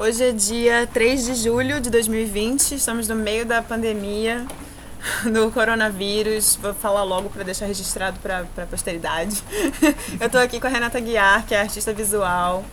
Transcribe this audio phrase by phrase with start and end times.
[0.00, 4.46] Hoje é dia 3 de julho de 2020, estamos no meio da pandemia
[5.30, 6.56] do coronavírus.
[6.56, 9.44] Vou falar logo para deixar registrado para a posteridade.
[10.18, 12.64] Eu estou aqui com a Renata Guiar, que é artista visual,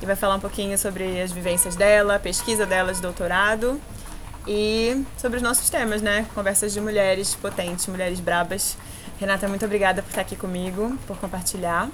[0.00, 3.78] e vai falar um pouquinho sobre as vivências dela, a pesquisa dela de doutorado
[4.48, 6.24] e sobre os nossos temas, né?
[6.34, 8.78] Conversas de mulheres potentes, mulheres brabas.
[9.20, 11.90] Renata, muito obrigada por estar aqui comigo, por compartilhar.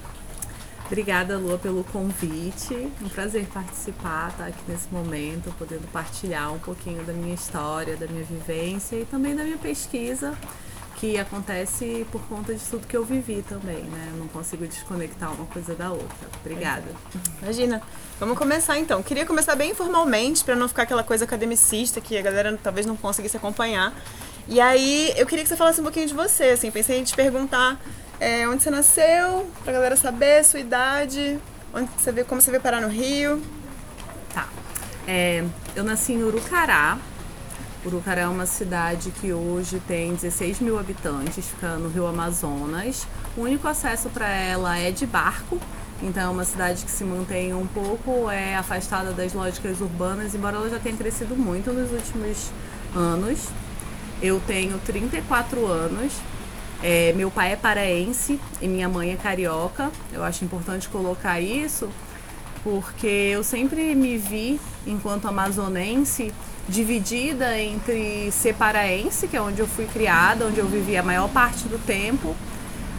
[0.88, 2.74] Obrigada, Lua, pelo convite.
[3.02, 8.06] Um prazer participar, estar aqui nesse momento, podendo partilhar um pouquinho da minha história, da
[8.06, 10.34] minha vivência e também da minha pesquisa,
[10.96, 14.08] que acontece por conta de tudo que eu vivi também, né?
[14.12, 16.26] Eu não consigo desconectar uma coisa da outra.
[16.40, 16.86] Obrigada.
[17.42, 17.82] Imagina.
[18.18, 19.02] Vamos começar então.
[19.02, 22.96] Queria começar bem informalmente, para não ficar aquela coisa academicista que a galera talvez não
[22.96, 23.92] conseguisse acompanhar.
[24.48, 27.14] E aí, eu queria que você falasse um pouquinho de você, assim, pensei em te
[27.14, 27.78] perguntar
[28.20, 31.38] é, onde você nasceu, pra galera saber, sua idade,
[31.72, 33.42] onde você veio, como você veio parar no Rio.
[34.34, 34.48] Tá.
[35.06, 35.44] É,
[35.76, 36.98] eu nasci em Urucará.
[37.84, 43.06] Urucará é uma cidade que hoje tem 16 mil habitantes, fica no Rio Amazonas.
[43.36, 45.60] O único acesso para ela é de barco,
[46.02, 50.56] então é uma cidade que se mantém um pouco é, afastada das lógicas urbanas, embora
[50.56, 52.50] ela já tenha crescido muito nos últimos
[52.94, 53.48] anos.
[54.20, 56.12] Eu tenho 34 anos,
[56.82, 59.90] é, meu pai é paraense e minha mãe é carioca.
[60.12, 61.88] Eu acho importante colocar isso
[62.62, 66.32] porque eu sempre me vi, enquanto amazonense,
[66.68, 71.28] dividida entre ser paraense, que é onde eu fui criada, onde eu vivi a maior
[71.28, 72.36] parte do tempo,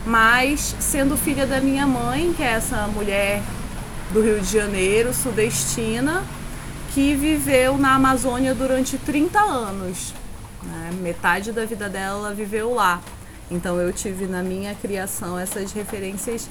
[0.06, 3.42] mas sendo filha da minha mãe, que é essa mulher
[4.12, 6.24] do Rio de Janeiro, sudestina,
[6.94, 10.14] que viveu na Amazônia durante 30 anos.
[10.64, 10.92] Né?
[11.02, 13.02] Metade da vida dela viveu lá.
[13.52, 16.50] Então eu tive na minha criação essas referências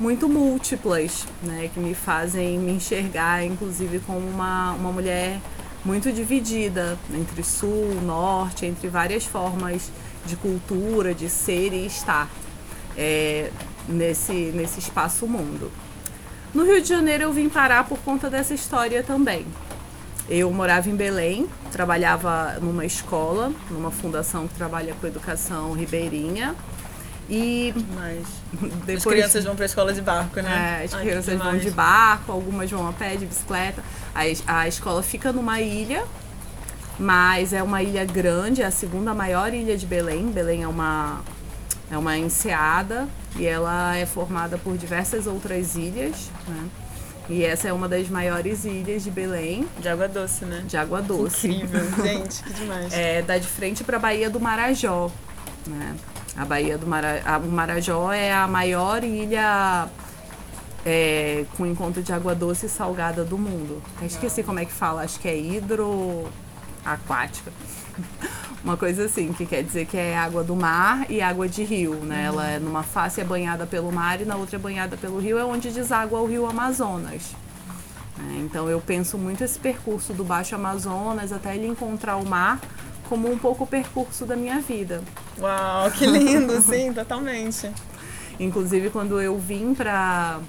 [0.00, 5.40] muito múltiplas, né, que me fazem me enxergar, inclusive, como uma, uma mulher
[5.84, 9.90] muito dividida entre sul, norte, entre várias formas
[10.24, 12.28] de cultura, de ser e estar
[12.96, 13.50] é,
[13.88, 15.70] nesse, nesse espaço mundo.
[16.54, 19.46] No Rio de Janeiro eu vim parar por conta dessa história também.
[20.28, 26.54] Eu morava em Belém, trabalhava numa escola, numa fundação que trabalha com educação ribeirinha.
[27.30, 28.26] E Mas
[28.84, 30.80] depois, as crianças vão para a escola de barco, né?
[30.80, 33.82] É, as Ai, crianças vão de barco, algumas vão a pé, de bicicleta.
[34.14, 36.04] A, a escola fica numa ilha,
[36.98, 40.30] mas é uma ilha grande, é a segunda maior ilha de Belém.
[40.30, 41.22] Belém é uma,
[41.90, 46.68] é uma enseada e ela é formada por diversas outras ilhas, né?
[47.28, 49.68] E essa é uma das maiores ilhas de Belém.
[49.80, 50.64] De água doce, né?
[50.66, 51.48] De água doce.
[51.48, 52.92] Incrível, gente, que demais.
[52.92, 55.10] É, dá de frente para a Baía do Marajó,
[55.66, 55.94] né?
[56.36, 59.88] A Baía do Marajó, o Marajó é a maior ilha
[60.86, 63.82] é, com encontro de água doce e salgada do mundo.
[64.02, 67.52] Esqueci como é que fala, acho que é hidroaquática.
[68.62, 71.94] Uma coisa assim, que quer dizer que é água do mar e água de rio,
[71.94, 72.24] né?
[72.24, 75.38] Ela é numa face é banhada pelo mar e na outra é banhada pelo rio,
[75.38, 77.34] é onde deságua o rio Amazonas.
[78.18, 82.60] É, então eu penso muito esse percurso do Baixo Amazonas até ele encontrar o mar
[83.08, 85.02] como um pouco o percurso da minha vida.
[85.38, 87.70] Uau, que lindo, sim, totalmente.
[88.40, 90.40] Inclusive quando eu vim para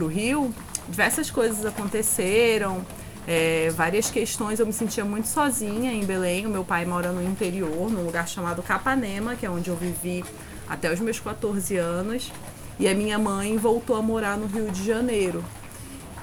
[0.00, 0.54] o Rio,
[0.88, 2.84] diversas coisas aconteceram
[3.26, 4.60] é, várias questões.
[4.60, 6.46] Eu me sentia muito sozinha em Belém.
[6.46, 10.24] O meu pai mora no interior, num lugar chamado Capanema, que é onde eu vivi
[10.68, 12.32] até os meus 14 anos.
[12.78, 15.44] E a minha mãe voltou a morar no Rio de Janeiro.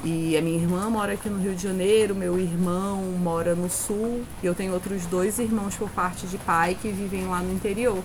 [0.03, 4.23] E a minha irmã mora aqui no Rio de Janeiro, meu irmão mora no sul,
[4.41, 8.03] e eu tenho outros dois irmãos por parte de pai que vivem lá no interior.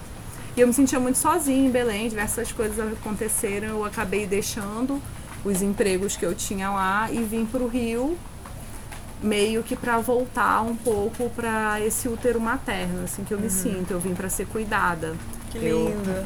[0.55, 5.01] E eu me sentia muito sozinha em Belém, diversas coisas aconteceram, eu acabei deixando
[5.43, 8.17] os empregos que eu tinha lá e vim para o Rio
[9.23, 13.51] meio que para voltar um pouco para esse útero materno, assim que eu me uhum.
[13.51, 13.91] sinto.
[13.91, 15.15] Eu vim para ser cuidada.
[15.51, 16.11] Que lindo.
[16.11, 16.25] Eu,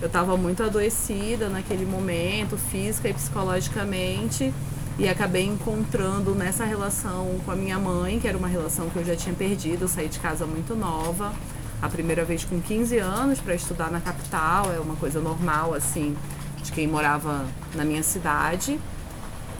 [0.00, 4.52] eu tava muito adoecida naquele momento, física e psicologicamente,
[4.98, 9.04] e acabei encontrando nessa relação com a minha mãe, que era uma relação que eu
[9.04, 11.32] já tinha perdido, eu saí de casa muito nova,
[11.80, 16.16] a primeira vez com 15 anos para estudar na capital, é uma coisa normal assim,
[16.62, 18.78] de quem morava na minha cidade.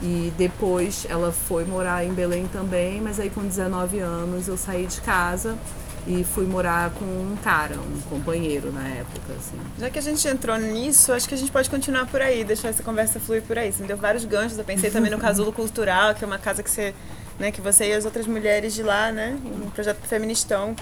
[0.01, 4.87] E depois ela foi morar em Belém também, mas aí com 19 anos eu saí
[4.87, 5.59] de casa
[6.07, 9.59] e fui morar com um cara, um companheiro na época, assim.
[9.79, 12.69] Já que a gente entrou nisso, acho que a gente pode continuar por aí, deixar
[12.69, 13.73] essa conversa fluir por aí.
[13.73, 16.63] Você me deu vários ganchos, eu pensei também no Casulo Cultural, que é uma casa
[16.63, 16.95] que você,
[17.39, 20.75] né, que você e as outras mulheres de lá, né, um projeto feministão.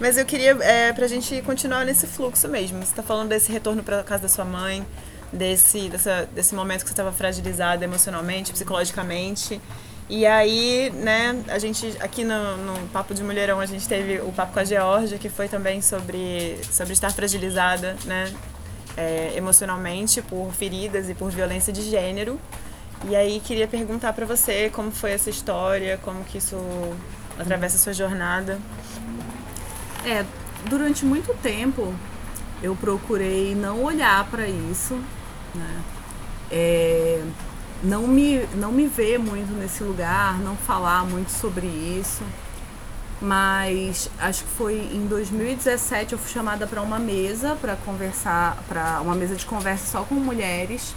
[0.00, 2.84] Mas eu queria, é, pra gente continuar nesse fluxo mesmo.
[2.84, 4.84] Você tá falando desse retorno pra casa da sua mãe,
[5.36, 9.60] desse, dessa, desse momento que você estava fragilizada emocionalmente, psicologicamente.
[10.08, 14.32] E aí, né, a gente aqui no, no, Papo de Mulherão a gente teve o
[14.32, 18.32] papo com a Georgia, que foi também sobre, sobre estar fragilizada, né,
[18.96, 22.40] é, emocionalmente por feridas e por violência de gênero.
[23.08, 26.56] E aí queria perguntar para você como foi essa história, como que isso
[27.38, 28.58] atravessa a sua jornada.
[30.04, 30.24] É,
[30.68, 31.92] durante muito tempo
[32.62, 34.98] eu procurei não olhar para isso,
[35.56, 35.82] né?
[36.50, 37.22] É,
[37.82, 42.22] não me, não me ver muito nesse lugar, não falar muito sobre isso.
[43.20, 49.00] Mas acho que foi em 2017 eu fui chamada para uma mesa para conversar, para
[49.00, 50.94] uma mesa de conversa só com mulheres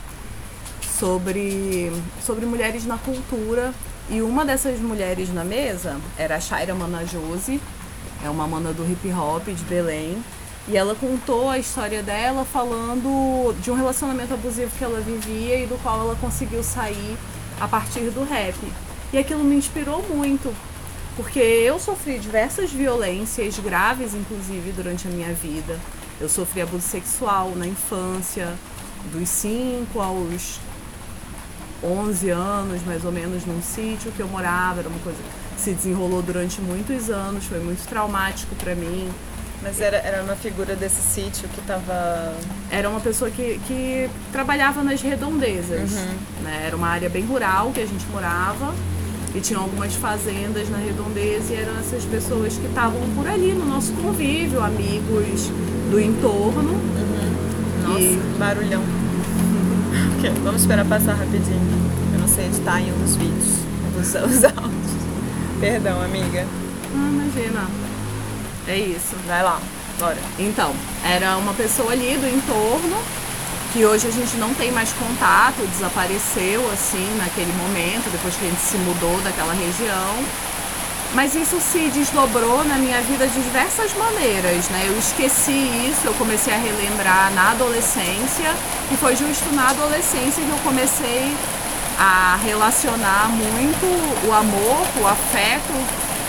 [0.82, 1.92] sobre,
[2.22, 3.74] sobre mulheres na cultura.
[4.10, 7.62] E uma dessas mulheres na mesa era a Shaira Manajose,
[8.24, 10.22] é uma mana do hip hop de Belém.
[10.68, 15.66] E ela contou a história dela falando de um relacionamento abusivo que ela vivia e
[15.66, 17.18] do qual ela conseguiu sair
[17.60, 18.56] a partir do rap.
[19.12, 20.54] E aquilo me inspirou muito,
[21.16, 25.80] porque eu sofri diversas violências graves, inclusive, durante a minha vida.
[26.22, 28.54] Eu sofri abuso sexual na infância,
[29.12, 30.60] dos 5 aos
[31.84, 34.82] 11 anos, mais ou menos, num sítio que eu morava.
[34.82, 35.18] Era uma coisa
[35.56, 39.10] que se desenrolou durante muitos anos, foi muito traumático para mim.
[39.62, 42.34] Mas era, era uma figura desse sítio que estava.
[42.72, 45.92] Era uma pessoa que, que trabalhava nas redondezas.
[45.92, 46.44] Uhum.
[46.44, 46.64] Né?
[46.68, 48.74] Era uma área bem rural que a gente morava.
[49.36, 53.64] E tinha algumas fazendas na redondeza e eram essas pessoas que estavam por ali no
[53.64, 55.52] nosso convívio, amigos
[55.92, 56.72] do entorno.
[56.72, 57.84] Uhum.
[57.84, 58.20] Nossa, e...
[58.40, 58.82] barulhão.
[60.18, 61.62] okay, vamos esperar passar rapidinho.
[62.14, 63.60] Eu não sei editar em um dos vídeos.
[64.00, 64.16] Os
[64.46, 64.92] áudios.
[65.60, 66.48] Perdão, amiga.
[66.96, 67.89] Ah, imagina.
[68.70, 69.16] É isso.
[69.26, 69.60] Vai lá,
[69.98, 70.18] bora.
[70.38, 70.72] Então,
[71.04, 72.96] era uma pessoa ali do entorno
[73.74, 78.50] que hoje a gente não tem mais contato, desapareceu assim naquele momento, depois que a
[78.50, 80.14] gente se mudou daquela região.
[81.16, 84.86] Mas isso se desdobrou na minha vida de diversas maneiras, né?
[84.86, 88.54] Eu esqueci isso, eu comecei a relembrar na adolescência
[88.92, 91.36] e foi justo na adolescência que eu comecei
[91.98, 95.74] a relacionar muito o amor, o afeto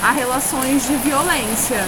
[0.03, 1.85] a relações de violência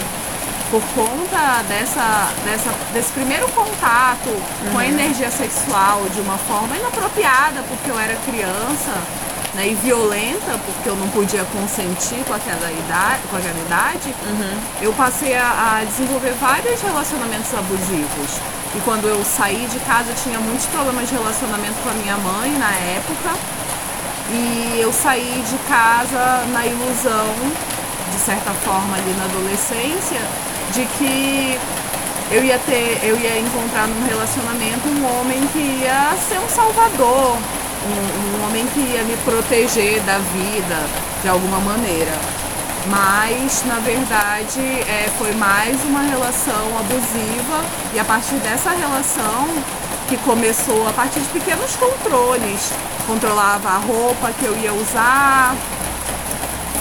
[0.73, 4.73] por conta dessa, dessa, desse primeiro contato uhum.
[4.73, 4.89] com a uhum.
[4.89, 8.97] energia sexual de uma forma inapropriada, porque eu era criança,
[9.53, 14.59] né, e violenta, porque eu não podia consentir com aquela idade, com aquela idade uhum.
[14.81, 15.45] eu passei a,
[15.77, 18.41] a, desenvolver vários relacionamentos abusivos.
[18.75, 22.17] E quando eu saí de casa, eu tinha muitos problemas de relacionamento com a minha
[22.17, 23.37] mãe na época.
[24.31, 27.35] E eu saí de casa na ilusão,
[28.11, 30.23] de certa forma, ali na adolescência,
[30.73, 31.59] de que
[32.31, 37.37] eu ia ter, eu ia encontrar num relacionamento um homem que ia ser um salvador,
[37.37, 40.81] um, um homem que ia me proteger da vida
[41.23, 42.13] de alguma maneira.
[42.87, 47.65] Mas na verdade é, foi mais uma relação abusiva
[47.95, 49.47] e a partir dessa relação
[50.09, 52.73] que começou a partir de pequenos controles,
[53.07, 55.55] controlava a roupa que eu ia usar,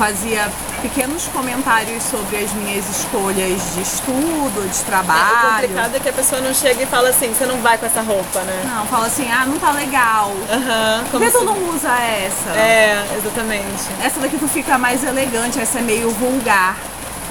[0.01, 0.49] fazia
[0.81, 5.21] pequenos comentários sobre as minhas escolhas de estudo, de trabalho.
[5.21, 7.77] É, o complicado é que a pessoa não chega e fala assim, você não vai
[7.77, 8.63] com essa roupa, né?
[8.65, 10.31] Não, fala assim, ah, não tá legal.
[10.51, 11.01] Aham.
[11.03, 12.49] Uhum, Por que tu não usa essa?
[12.49, 13.89] É, exatamente.
[14.03, 16.75] Essa daqui tu fica mais elegante, essa é meio vulgar.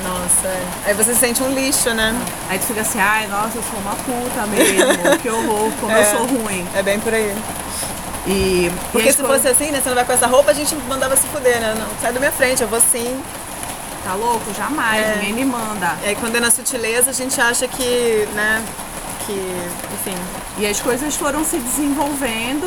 [0.04, 0.66] Nossa, é.
[0.86, 2.14] aí você se sente um lixo, né?
[2.48, 6.00] Aí tu fica assim, ai, nossa, eu sou uma puta mesmo, que horror, como é,
[6.00, 6.64] eu sou ruim.
[6.72, 7.34] É bem por aí.
[8.26, 9.80] E, Porque e se fosse assim, né?
[9.80, 11.74] Você não vai com essa roupa, a gente mandava se fuder, né?
[11.78, 13.20] Não, sai da minha frente, eu vou sim.
[14.04, 14.52] Tá louco?
[14.54, 15.16] Jamais, é.
[15.16, 15.96] ninguém me manda.
[16.02, 18.64] E aí quando é na sutileza, a gente acha que, né?
[19.26, 19.32] Que,
[19.94, 20.16] enfim.
[20.58, 22.66] E as coisas foram se desenvolvendo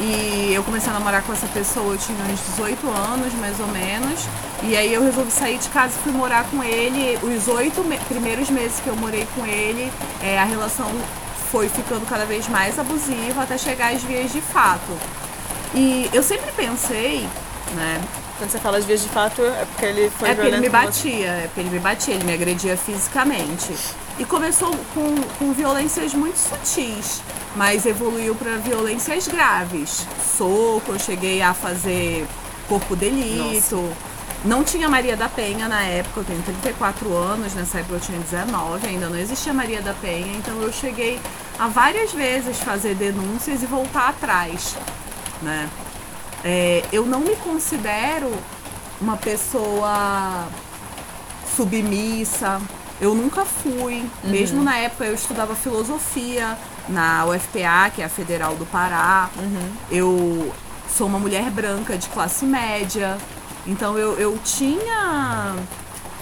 [0.00, 3.66] e eu comecei a namorar com essa pessoa, eu tinha uns 18 anos, mais ou
[3.66, 4.26] menos.
[4.62, 7.18] E aí eu resolvi sair de casa e fui morar com ele.
[7.22, 10.86] Os oito me primeiros meses que eu morei com ele, é, a relação
[11.50, 14.92] foi ficando cada vez mais abusiva até chegar às vias de fato.
[15.74, 17.26] E eu sempre pensei,
[17.74, 18.00] né?
[18.38, 20.68] Quando você fala de vias de fato, é porque ele foi É porque ele me
[20.68, 23.74] batia, é porque ele me batia, ele me agredia fisicamente.
[24.18, 27.20] E começou com, com violências muito sutis,
[27.56, 30.06] mas evoluiu para violências graves.
[30.36, 32.26] Soco, eu cheguei a fazer
[32.68, 33.76] corpo delito.
[33.76, 34.07] Nossa.
[34.44, 38.18] Não tinha Maria da Penha na época, eu tenho 34 anos, nessa época eu tinha
[38.18, 41.20] 19, ainda não existia Maria da Penha, então eu cheguei
[41.58, 44.76] a várias vezes fazer denúncias e voltar atrás,
[45.42, 45.68] né?
[46.44, 48.32] É, eu não me considero
[49.00, 50.46] uma pessoa
[51.56, 52.60] submissa,
[53.00, 54.04] eu nunca fui.
[54.22, 54.30] Uhum.
[54.30, 56.56] Mesmo na época eu estudava filosofia
[56.88, 59.30] na UFPA, que é a Federal do Pará.
[59.36, 59.72] Uhum.
[59.90, 60.54] Eu
[60.88, 63.18] sou uma mulher branca de classe média
[63.68, 65.54] Então eu, eu tinha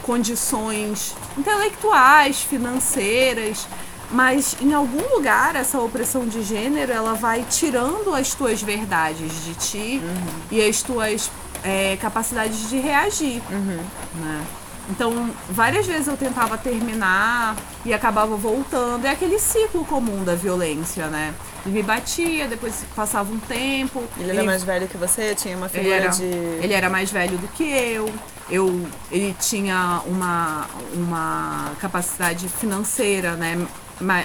[0.03, 3.67] condições intelectuais, financeiras,
[4.11, 9.55] mas em algum lugar essa opressão de gênero ela vai tirando as tuas verdades de
[9.55, 10.27] ti uhum.
[10.51, 11.31] e as tuas
[11.63, 13.41] é, capacidades de reagir.
[13.51, 13.81] Uhum.
[14.15, 14.45] Né?
[14.89, 19.05] Então, várias vezes eu tentava terminar e acabava voltando.
[19.05, 21.35] É aquele ciclo comum da violência, né?
[21.67, 24.05] Ele me batia, depois passava um tempo.
[24.17, 25.35] Ele, ele era mais velho que você?
[25.35, 26.25] Tinha uma figura ele era, de.
[26.25, 28.09] Ele era mais velho do que eu.
[28.49, 33.67] eu ele tinha uma, uma capacidade financeira, né?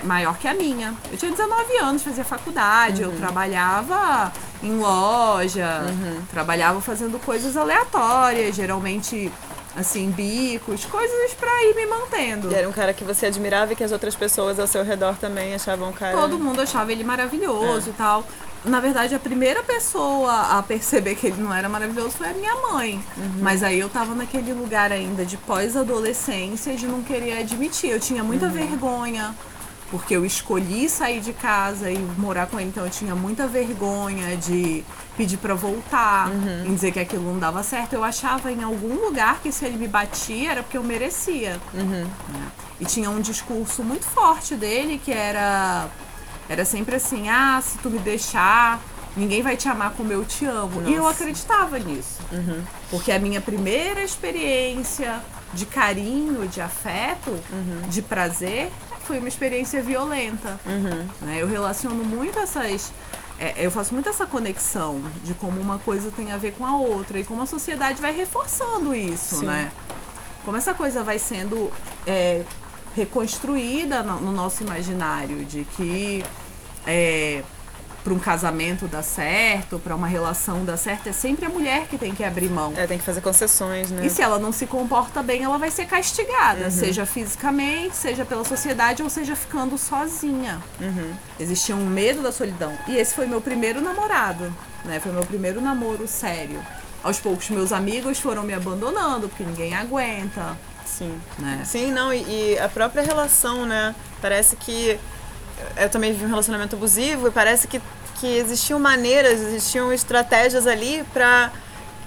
[0.03, 0.93] maior que a minha.
[1.11, 3.11] Eu tinha 19 anos, fazia faculdade, uhum.
[3.11, 4.31] eu trabalhava
[4.61, 6.21] em loja, uhum.
[6.29, 9.31] trabalhava fazendo coisas aleatórias, geralmente
[9.75, 12.51] assim, bicos, coisas para ir me mantendo.
[12.51, 15.15] E era um cara que você admirava e que as outras pessoas ao seu redor
[15.15, 16.17] também achavam o cara.
[16.17, 17.91] Todo mundo achava ele maravilhoso é.
[17.91, 18.25] e tal.
[18.63, 22.55] Na verdade, a primeira pessoa a perceber que ele não era maravilhoso foi a minha
[22.55, 23.03] mãe.
[23.17, 23.39] Uhum.
[23.39, 27.89] Mas aí eu tava naquele lugar ainda de pós-adolescência de não querer admitir.
[27.89, 28.51] Eu tinha muita uhum.
[28.51, 29.35] vergonha
[29.91, 34.37] porque eu escolhi sair de casa e morar com ele, então eu tinha muita vergonha
[34.37, 34.85] de
[35.21, 36.65] pedir para voltar, uhum.
[36.65, 37.93] em dizer que aquilo não dava certo.
[37.93, 41.59] Eu achava em algum lugar que se ele me batia era porque eu merecia.
[41.75, 42.05] Uhum.
[42.29, 42.47] Né?
[42.79, 45.87] E tinha um discurso muito forte dele que era
[46.49, 48.81] era sempre assim: ah, se tu me deixar,
[49.15, 50.81] ninguém vai te amar como eu te amo.
[50.81, 50.89] Nossa.
[50.89, 52.17] E eu acreditava nisso.
[52.31, 52.63] Uhum.
[52.89, 55.21] Porque a minha primeira experiência
[55.53, 57.87] de carinho, de afeto, uhum.
[57.89, 58.71] de prazer,
[59.05, 60.59] foi uma experiência violenta.
[60.65, 61.07] Uhum.
[61.21, 61.37] Né?
[61.39, 62.91] Eu relaciono muito essas.
[63.41, 66.77] É, eu faço muito essa conexão de como uma coisa tem a ver com a
[66.77, 69.47] outra e como a sociedade vai reforçando isso, Sim.
[69.47, 69.71] né?
[70.45, 71.71] Como essa coisa vai sendo
[72.05, 72.43] é,
[72.95, 76.23] reconstruída no, no, nosso imaginário de que
[76.85, 77.43] é,
[78.03, 81.97] para um casamento dar certo, para uma relação dar certo, é sempre a mulher que
[81.97, 82.73] tem que abrir mão.
[82.75, 84.05] É, tem que fazer concessões, né?
[84.05, 86.71] E se ela não se comporta bem, ela vai ser castigada, uhum.
[86.71, 90.61] seja fisicamente, seja pela sociedade ou seja ficando sozinha.
[90.79, 91.13] Uhum.
[91.39, 92.73] Existia um medo da solidão.
[92.87, 94.53] E esse foi meu primeiro namorado,
[94.83, 94.99] né?
[94.99, 96.59] Foi meu primeiro namoro sério.
[97.03, 100.57] Aos poucos meus amigos foram me abandonando, porque ninguém aguenta.
[100.85, 101.19] Sim.
[101.39, 101.61] Né?
[101.65, 103.95] Sim, não, e, e a própria relação, né?
[104.21, 104.99] Parece que
[105.77, 107.81] eu também vivi um relacionamento abusivo e parece que,
[108.19, 111.51] que existiam maneiras, existiam estratégias ali para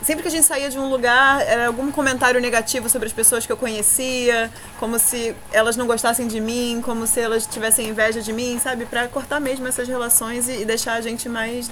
[0.02, 3.46] sempre que a gente saía de um lugar, era algum comentário negativo sobre as pessoas
[3.46, 8.20] que eu conhecia, como se elas não gostassem de mim, como se elas tivessem inveja
[8.20, 8.84] de mim, sabe?
[8.84, 11.70] Para cortar mesmo essas relações e, e deixar a gente mais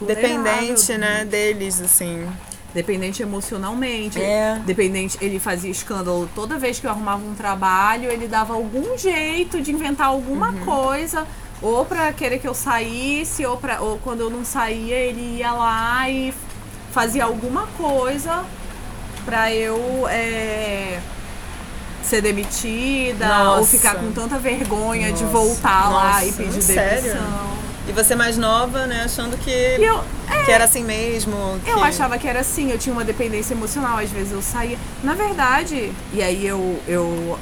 [0.00, 2.28] dependente, né, deles, assim
[2.78, 4.60] dependente emocionalmente, é.
[4.64, 9.60] dependente, ele fazia escândalo toda vez que eu arrumava um trabalho, ele dava algum jeito
[9.60, 10.64] de inventar alguma uhum.
[10.64, 11.26] coisa,
[11.60, 15.50] ou para querer que eu saísse, ou, pra, ou quando eu não saía, ele ia
[15.50, 16.32] lá e
[16.92, 18.44] fazia alguma coisa
[19.24, 21.00] para eu é,
[22.00, 23.58] ser demitida, Nossa.
[23.58, 25.24] ou ficar com tanta vergonha Nossa.
[25.24, 25.96] de voltar Nossa.
[25.96, 26.74] lá e pedir demissão.
[26.74, 27.57] Sério?
[27.88, 31.58] E você mais nova, né, achando que, eu, é, que era assim mesmo.
[31.64, 31.70] Que...
[31.70, 34.78] Eu achava que era assim, eu tinha uma dependência emocional, às vezes eu saía.
[35.02, 37.38] Na verdade, e aí eu, eu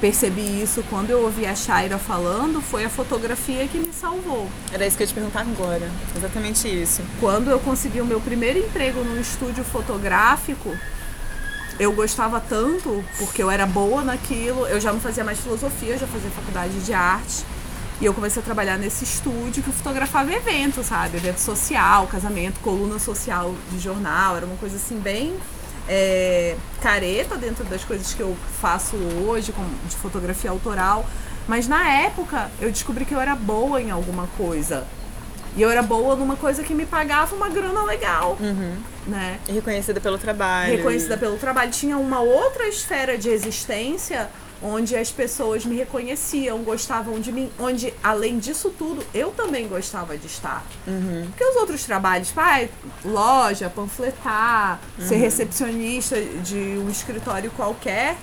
[0.00, 4.48] percebi isso quando eu ouvi a Shaira falando, foi a fotografia que me salvou.
[4.72, 5.90] Era isso que eu ia te perguntar agora.
[6.16, 7.02] Exatamente isso.
[7.18, 10.76] Quando eu consegui o meu primeiro emprego num estúdio fotográfico,
[11.78, 15.98] eu gostava tanto, porque eu era boa naquilo, eu já não fazia mais filosofia, eu
[15.98, 17.44] já fazia faculdade de arte.
[18.00, 21.16] E eu comecei a trabalhar nesse estúdio que fotografava evento, sabe?
[21.16, 24.36] Evento social, casamento, coluna social de jornal.
[24.36, 25.34] Era uma coisa assim bem
[25.88, 31.04] é, careta dentro das coisas que eu faço hoje, com, de fotografia autoral.
[31.48, 34.86] Mas na época eu descobri que eu era boa em alguma coisa.
[35.56, 38.36] E eu era boa numa coisa que me pagava uma grana legal.
[38.38, 38.76] Uhum.
[39.08, 39.40] Né?
[39.48, 40.76] Reconhecida pelo trabalho.
[40.76, 41.72] Reconhecida pelo trabalho.
[41.72, 44.28] Tinha uma outra esfera de existência
[44.62, 50.16] onde as pessoas me reconheciam, gostavam de mim, onde além disso tudo eu também gostava
[50.16, 50.64] de estar.
[50.86, 51.26] Uhum.
[51.28, 52.68] Porque os outros trabalhos, pai,
[53.04, 55.06] loja, panfletar, uhum.
[55.06, 58.16] ser recepcionista de um escritório qualquer,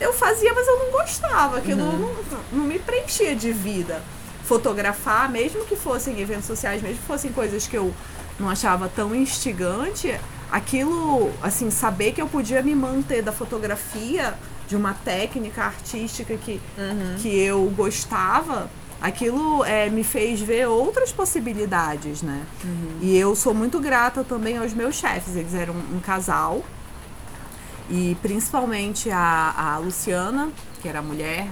[0.00, 1.98] eu fazia, mas eu não gostava, aquilo uhum.
[1.98, 4.02] não, não me preenchia de vida.
[4.44, 7.92] Fotografar, mesmo que fossem eventos sociais, mesmo que fossem coisas que eu
[8.38, 14.34] não achava tão instigante, aquilo, assim, saber que eu podia me manter da fotografia
[14.68, 17.16] de uma técnica artística que, uhum.
[17.18, 18.68] que eu gostava,
[19.00, 22.44] aquilo é, me fez ver outras possibilidades, né?
[22.64, 22.98] Uhum.
[23.00, 25.36] E eu sou muito grata também aos meus chefes.
[25.36, 26.64] Eles eram um casal.
[27.88, 30.50] E principalmente a, a Luciana,
[30.82, 31.48] que era mulher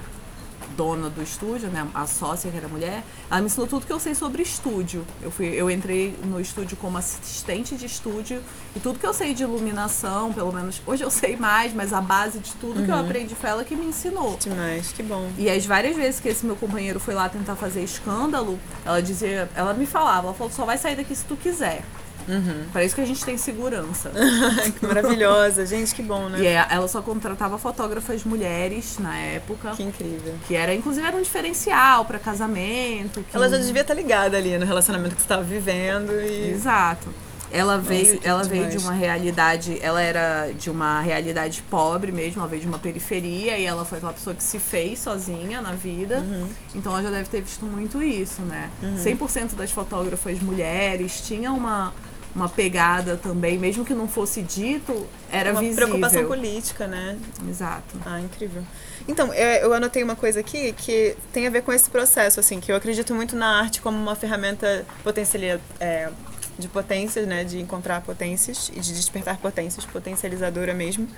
[0.77, 4.01] dona do estúdio, né, a sócia que era mulher, ela me ensinou tudo que eu
[4.01, 5.05] sei sobre estúdio.
[5.23, 8.43] Eu fui, eu entrei no estúdio como assistente de estúdio
[8.75, 12.01] e tudo que eu sei de iluminação, pelo menos hoje eu sei mais, mas a
[12.01, 12.85] base de tudo uhum.
[12.85, 13.05] que eu uhum.
[13.05, 14.37] aprendi foi ela que me ensinou.
[14.39, 15.31] Demais, que bom.
[15.39, 19.49] E as várias vezes que esse meu companheiro foi lá tentar fazer escândalo, ela dizia,
[19.55, 21.83] ela me falava, ela falou, só vai sair daqui se tu quiser.
[22.29, 22.65] Uhum.
[22.73, 24.11] Para isso que a gente tem segurança.
[24.79, 26.41] que maravilhosa, gente, que bom, né?
[26.41, 29.71] E é, ela só contratava fotógrafas mulheres na época.
[29.73, 30.35] Que incrível.
[30.47, 33.25] Que era, inclusive, era um diferencial para casamento.
[33.31, 33.37] Que...
[33.37, 36.13] Ela já devia estar ligada ali no relacionamento que você estava vivendo.
[36.13, 36.51] E...
[36.51, 37.09] Exato.
[37.55, 42.41] Ela veio, Nossa, ela veio de uma realidade, ela era de uma realidade pobre mesmo,
[42.41, 45.71] ela veio de uma periferia e ela foi aquela pessoa que se fez sozinha na
[45.71, 46.19] vida.
[46.19, 46.49] Uhum.
[46.75, 48.71] Então ela já deve ter visto muito isso, né?
[48.83, 48.97] Uhum.
[48.97, 51.93] 100% das fotógrafas mulheres tinham uma
[52.35, 55.87] uma pegada também, mesmo que não fosse dito, era uma visível.
[55.87, 57.17] preocupação política, né?
[57.49, 57.97] Exato.
[58.05, 58.63] Ah, incrível.
[59.07, 62.73] Então, eu anotei uma coisa aqui que tem a ver com esse processo, assim, que
[62.73, 66.11] eu acredito muito na arte como uma ferramenta potencial, é,
[66.59, 71.09] de potências, né, de encontrar potências e de despertar potências, potencializadora mesmo.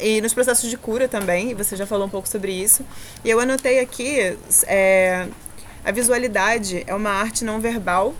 [0.00, 2.84] E nos processos de cura também, você já falou um pouco sobre isso.
[3.24, 4.36] E eu anotei aqui,
[4.66, 5.28] é,
[5.84, 8.14] a visualidade é uma arte não verbal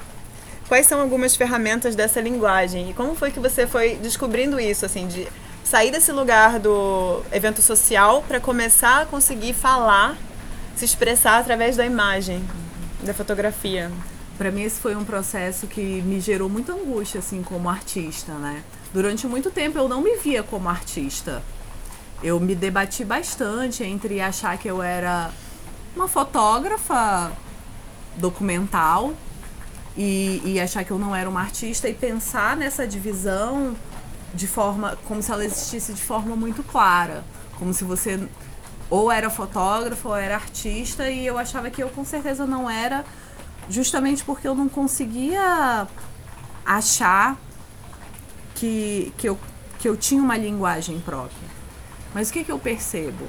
[0.68, 5.08] quais são algumas ferramentas dessa linguagem e como foi que você foi descobrindo isso, assim,
[5.08, 5.26] de
[5.64, 10.16] sair desse lugar do evento social para começar a conseguir falar,
[10.76, 12.44] se expressar através da imagem,
[13.02, 13.90] da fotografia?
[14.36, 18.62] Para mim esse foi um processo que me gerou muita angústia assim como artista, né?
[18.92, 21.42] Durante muito tempo eu não me via como artista.
[22.22, 25.30] Eu me debati bastante entre achar que eu era
[25.96, 27.32] uma fotógrafa
[28.16, 29.14] documental
[29.98, 33.74] e, e achar que eu não era uma artista e pensar nessa divisão
[34.32, 37.24] de forma como se ela existisse de forma muito clara,
[37.58, 38.28] como se você
[38.88, 43.04] ou era fotógrafo ou era artista e eu achava que eu com certeza não era,
[43.68, 45.88] justamente porque eu não conseguia
[46.64, 47.36] achar
[48.54, 49.36] que, que, eu,
[49.80, 51.48] que eu tinha uma linguagem própria.
[52.14, 53.26] Mas o que, que eu percebo?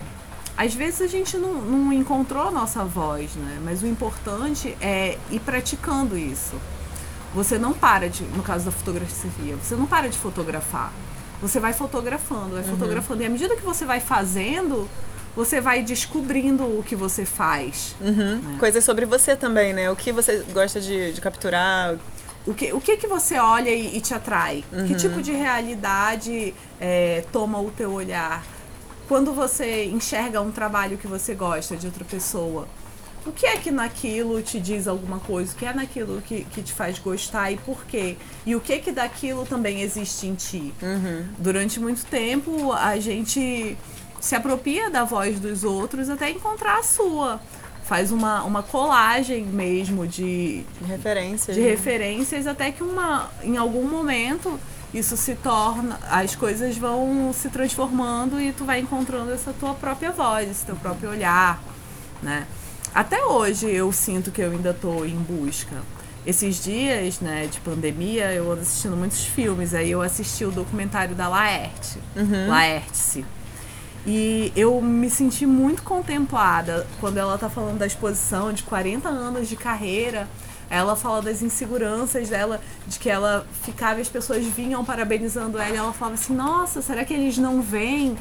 [0.60, 3.62] Às vezes a gente não, não encontrou a nossa voz, né?
[3.64, 6.54] Mas o importante é ir praticando isso.
[7.34, 10.92] Você não para de, no caso da fotografia, você não para de fotografar.
[11.42, 12.72] Você vai fotografando, vai uhum.
[12.72, 13.24] fotografando.
[13.24, 14.86] E à medida que você vai fazendo,
[15.34, 17.96] você vai descobrindo o que você faz.
[18.02, 18.42] Uhum.
[18.44, 18.58] Né?
[18.60, 19.90] Coisas sobre você também, né?
[19.90, 21.96] O que você gosta de, de capturar.
[22.46, 24.66] O que, o que que você olha e, e te atrai?
[24.74, 24.88] Uhum.
[24.88, 28.44] Que tipo de realidade é, toma o teu olhar?
[29.10, 32.68] Quando você enxerga um trabalho que você gosta de outra pessoa,
[33.26, 35.52] o que é que naquilo te diz alguma coisa?
[35.52, 38.16] O que é naquilo que, que te faz gostar e por quê?
[38.46, 40.74] E o que que daquilo também existe em ti?
[40.82, 41.26] Uhum.
[41.40, 43.76] Durante muito tempo, a gente
[44.22, 47.42] se apropria da voz dos outros até encontrar a sua.
[47.86, 51.58] Faz uma, uma colagem mesmo de, de referências.
[51.58, 51.70] De né?
[51.70, 54.60] referências, até que uma, em algum momento
[54.94, 60.12] isso se torna, as coisas vão se transformando e tu vai encontrando essa tua própria
[60.12, 61.62] voz, esse teu próprio olhar,
[62.24, 62.48] né?
[62.94, 65.76] Até hoje eu sinto que eu ainda estou em busca.
[66.26, 69.74] Esses dias, né, de pandemia, eu ando assistindo muitos filmes.
[69.74, 72.48] Aí eu assisti o documentário da Laerte, uhum.
[72.48, 73.24] Laerte.
[74.06, 79.48] E eu me senti muito contemplada quando ela tá falando da exposição de 40 anos
[79.48, 80.28] de carreira
[80.70, 85.74] ela fala das inseguranças dela, de que ela ficava e as pessoas vinham parabenizando ela
[85.74, 88.16] e ela falava assim: Nossa, será que eles não veem?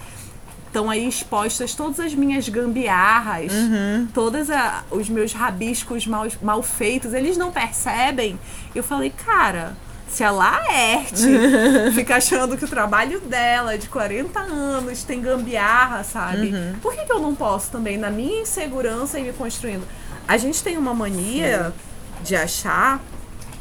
[0.67, 4.07] Estão aí expostas todas as minhas gambiarras, uhum.
[4.13, 4.49] todos
[4.91, 8.39] os meus rabiscos mal, mal feitos, eles não percebem.
[8.75, 9.75] Eu falei, cara,
[10.11, 11.25] se a Laerte
[11.95, 16.53] fica achando que o trabalho dela de 40 anos tem gambiarra, sabe?
[16.53, 16.75] Uhum.
[16.83, 19.89] Por que, que eu não posso também, na minha insegurança, ir me construindo?
[20.29, 21.73] A gente tem uma mania.
[21.75, 21.88] Sim
[22.23, 23.01] de achar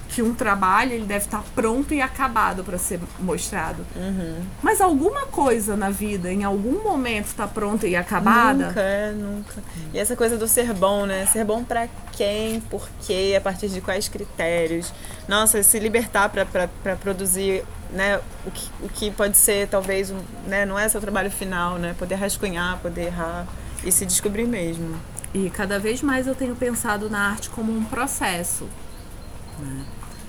[0.09, 3.85] que um trabalho ele deve estar pronto e acabado para ser mostrado.
[3.95, 4.41] Uhum.
[4.63, 8.67] Mas alguma coisa na vida, em algum momento, está pronta e acabada?
[8.67, 9.63] Nunca, é, nunca.
[9.93, 11.25] E essa coisa do ser bom, né?
[11.27, 14.91] Ser bom para quem, por quê, a partir de quais critérios.
[15.27, 20.65] Nossa, se libertar para produzir né, o, que, o que pode ser, talvez, um, né,
[20.65, 21.95] não é seu trabalho final, né?
[21.97, 23.45] Poder rascunhar, poder errar
[23.83, 24.97] e se descobrir mesmo.
[25.33, 28.65] E cada vez mais eu tenho pensado na arte como um processo.
[29.59, 29.85] Né?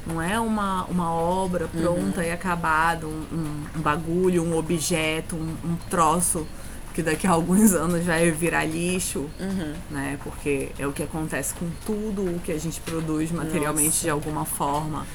[0.06, 1.82] Não é uma, uma obra uhum.
[1.82, 2.26] pronta uhum.
[2.26, 6.46] e acabada, um, um, um, bagulho, um objeto, um, um, troço
[6.94, 9.74] que daqui a alguns anos vai virar lixo, uhum.
[9.90, 10.18] né?
[10.24, 14.00] Porque é o que acontece com tudo o que a gente produz materialmente Nossa.
[14.02, 15.06] de alguma forma.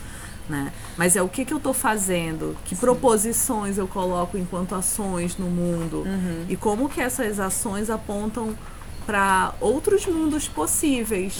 [0.47, 0.73] Né?
[0.97, 2.81] Mas é o que, que eu estou fazendo, que Sim.
[2.81, 6.45] proposições eu coloco enquanto ações no mundo uhum.
[6.49, 8.53] e como que essas ações apontam
[9.05, 11.37] para outros mundos possíveis.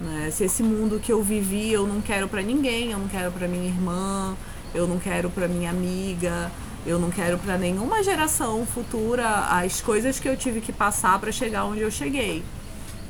[0.00, 0.30] Né?
[0.32, 3.46] Se esse mundo que eu vivi eu não quero para ninguém, eu não quero para
[3.46, 4.36] minha irmã,
[4.74, 6.50] eu não quero para minha amiga,
[6.84, 11.32] eu não quero para nenhuma geração futura as coisas que eu tive que passar para
[11.32, 12.42] chegar onde eu cheguei,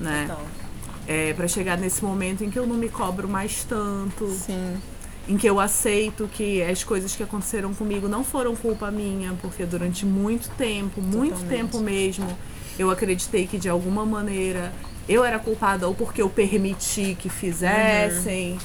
[0.00, 0.22] né?
[0.24, 0.38] Então,
[1.08, 4.76] É, para chegar nesse momento em que eu não me cobro mais tanto, sim.
[5.28, 9.64] em que eu aceito que as coisas que aconteceram comigo não foram culpa minha, porque
[9.64, 11.56] durante muito tempo, muito Totalmente.
[11.56, 12.26] tempo mesmo,
[12.78, 14.72] eu acreditei que de alguma maneira
[15.08, 18.58] eu era culpada ou porque eu permiti que fizessem,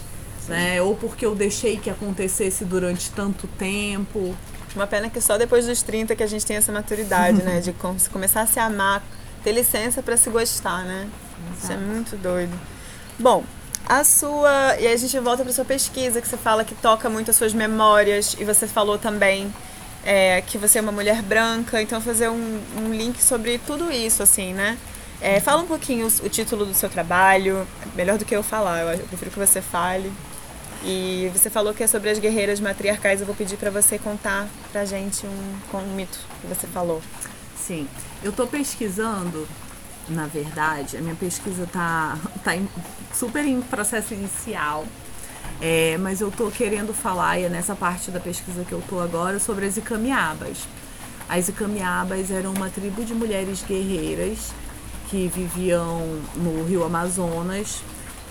[0.47, 0.81] né?
[0.81, 4.35] Ou porque eu deixei que acontecesse durante tanto tempo.
[4.75, 7.59] Uma pena que só depois dos 30 que a gente tem essa maturidade, né?
[7.59, 9.03] De com- começar a se amar,
[9.43, 11.07] ter licença pra se gostar, né?
[11.57, 11.87] Isso é Exato.
[11.89, 12.57] muito doido.
[13.19, 13.43] Bom,
[13.87, 14.75] a sua.
[14.79, 17.37] E aí a gente volta pra sua pesquisa, que você fala que toca muito as
[17.37, 19.53] suas memórias, e você falou também
[20.03, 24.23] é, que você é uma mulher branca, então fazer um, um link sobre tudo isso,
[24.23, 24.77] assim, né?
[25.19, 28.81] É, fala um pouquinho o, o título do seu trabalho, melhor do que eu falar,
[28.81, 30.11] eu, prefiro que você fale.
[30.83, 33.19] E você falou que é sobre as guerreiras matriarcais.
[33.19, 37.03] Eu vou pedir pra você contar pra gente um, um mito que você falou.
[37.55, 37.87] Sim,
[38.23, 39.47] eu tô pesquisando,
[40.09, 42.67] na verdade, a minha pesquisa tá, tá em-
[43.13, 44.85] super em processo inicial,
[45.61, 48.99] é, mas eu tô querendo falar, e é nessa parte da pesquisa que eu tô
[48.99, 50.67] agora, sobre as Icamiabas.
[51.29, 54.51] As Icamiabas eram uma tribo de mulheres guerreiras
[55.09, 57.81] que viviam no rio Amazonas.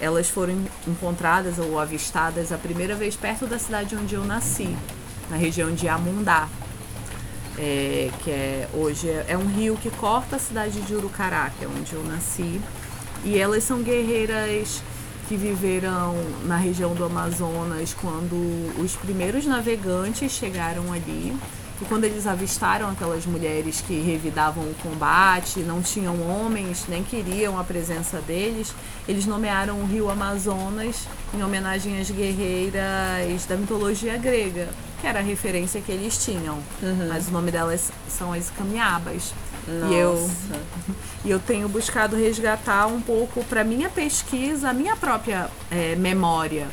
[0.01, 0.55] Elas foram
[0.87, 4.77] encontradas ou avistadas a primeira vez perto da cidade onde eu nasci,
[5.31, 6.49] na região de Amundá
[7.61, 11.65] é, que é hoje é, é um rio que corta a cidade de Urucará, que
[11.65, 12.61] é onde eu nasci.
[13.23, 14.83] E elas são guerreiras
[15.31, 18.35] que viveram na região do Amazonas quando
[18.83, 21.33] os primeiros navegantes chegaram ali.
[21.81, 27.57] E quando eles avistaram aquelas mulheres que revidavam o combate, não tinham homens, nem queriam
[27.61, 28.75] a presença deles,
[29.07, 34.69] eles nomearam o rio Amazonas em homenagem às guerreiras da mitologia grega,
[35.01, 36.59] que era a referência que eles tinham.
[37.09, 39.33] Mas o nome delas são as Camiabas.
[39.69, 40.61] E eu, Nossa.
[41.25, 46.67] e eu tenho buscado resgatar um pouco para minha pesquisa, a minha própria eh, memória.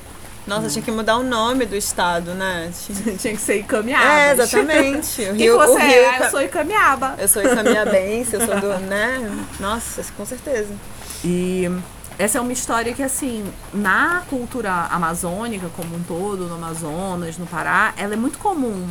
[0.48, 2.72] Nossa, tinha que mudar o nome do estado, né?
[2.86, 4.08] Tinha- Tinha que ser Icamiabas.
[4.10, 5.22] É, exatamente.
[5.24, 6.26] O que Rio, você o Rio é?
[6.26, 7.16] Eu sou Icamiaba.
[7.18, 8.70] Eu sou Icamiabense, eu sou do.
[8.86, 9.46] né?
[9.60, 10.74] Nossa, com certeza.
[11.26, 11.70] E
[12.18, 17.46] essa é uma história que, assim, na cultura amazônica como um todo, no Amazonas, no
[17.46, 18.88] Pará, ela é muito comum.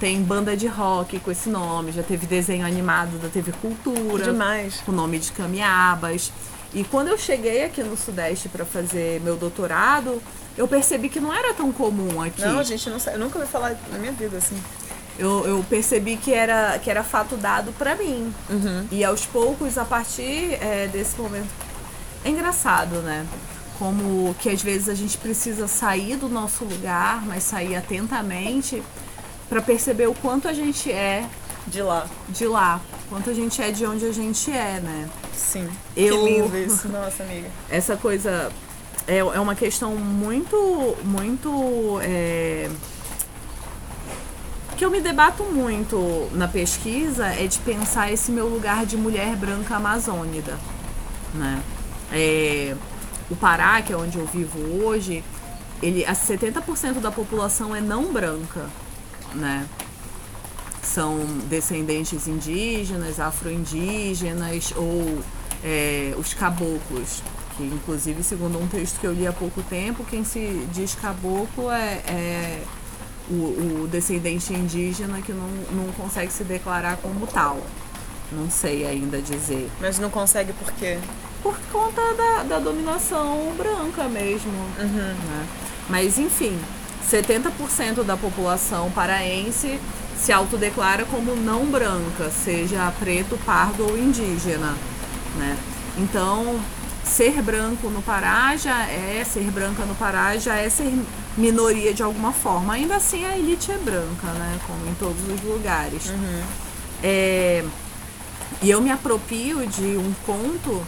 [0.00, 4.24] Tem banda de rock com esse nome, já teve desenho animado da TV Cultura.
[4.24, 4.80] Demais.
[4.80, 6.32] com o nome de Camiabas.
[6.72, 10.22] E quando eu cheguei aqui no Sudeste para fazer meu doutorado,
[10.56, 12.40] eu percebi que não era tão comum aqui.
[12.40, 14.58] Não, gente, eu não eu nunca ouvi falar na minha vida assim.
[15.18, 18.32] Eu, eu percebi que era, que era fato dado para mim.
[18.90, 21.50] E aos poucos, a partir é, desse momento.
[22.24, 23.26] É engraçado, né?
[23.78, 28.82] Como que às vezes a gente precisa sair do nosso lugar, mas sair atentamente
[29.50, 31.26] para perceber o quanto a gente é
[31.66, 32.06] De lá.
[32.28, 35.08] de lá, quanto a gente é de onde a gente é, né?
[35.34, 35.68] Sim.
[35.96, 36.88] Eu- Que lindo isso.
[36.88, 37.48] Nossa, amiga.
[37.68, 38.50] essa coisa
[39.06, 41.98] é, é uma questão muito, muito.
[42.02, 42.70] é,
[44.76, 49.36] que eu me debato muito na pesquisa é de pensar esse meu lugar de mulher
[49.36, 50.58] branca amazônida.
[51.34, 51.60] Né?
[52.12, 52.74] É,
[53.30, 55.22] o Pará, que é onde eu vivo hoje,
[55.82, 58.66] ele, a 70% da população é não branca.
[59.34, 59.66] Né?
[60.82, 65.22] são descendentes indígenas, afro-indígenas ou
[65.62, 67.22] é, os caboclos.
[67.56, 71.70] Que, inclusive, segundo um texto que eu li há pouco tempo, quem se diz caboclo
[71.70, 72.62] é, é
[73.28, 77.58] o, o descendente indígena que não, não consegue se declarar como tal.
[78.32, 79.70] Não sei ainda dizer.
[79.80, 80.98] Mas não consegue por quê?
[81.42, 84.52] Por conta da, da dominação branca mesmo.
[84.78, 85.46] né?
[85.88, 86.56] Mas enfim,
[87.08, 89.78] 70% da população paraense
[90.16, 94.74] se autodeclara como não branca, seja preto, pardo ou indígena.
[95.36, 95.56] Né?
[95.98, 96.60] Então,
[97.04, 100.92] ser branco no Pará já é, ser branca no Pará já é ser
[101.36, 102.74] minoria de alguma forma.
[102.74, 104.58] Ainda assim, a elite é branca, né?
[104.66, 106.12] Como em todos os lugares.
[107.02, 107.64] É,
[108.62, 110.82] e eu me apropio de um conto,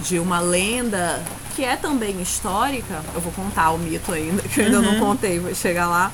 [0.00, 1.22] de uma lenda
[1.54, 3.02] que é também histórica.
[3.14, 6.12] Eu vou contar o mito ainda, que eu ainda não contei, vou chegar lá.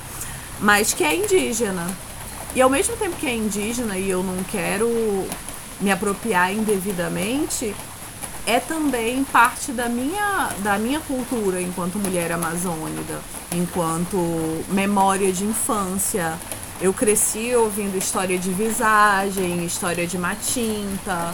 [0.59, 1.87] Mas que é indígena.
[2.55, 5.27] E ao mesmo tempo que é indígena e eu não quero
[5.79, 7.75] me apropriar indevidamente,
[8.47, 13.19] é também parte da minha, da minha cultura enquanto mulher amazônica,
[13.51, 14.17] enquanto
[14.69, 16.33] memória de infância.
[16.79, 21.33] Eu cresci ouvindo história de visagem, história de matinta.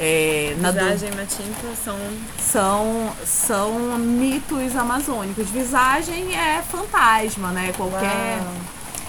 [0.00, 1.98] É, na Visagem e Matinta são.
[2.38, 5.48] são, são mitos amazônicos.
[5.50, 7.72] Visagem é fantasma, né?
[7.76, 8.54] Qualquer, Uau.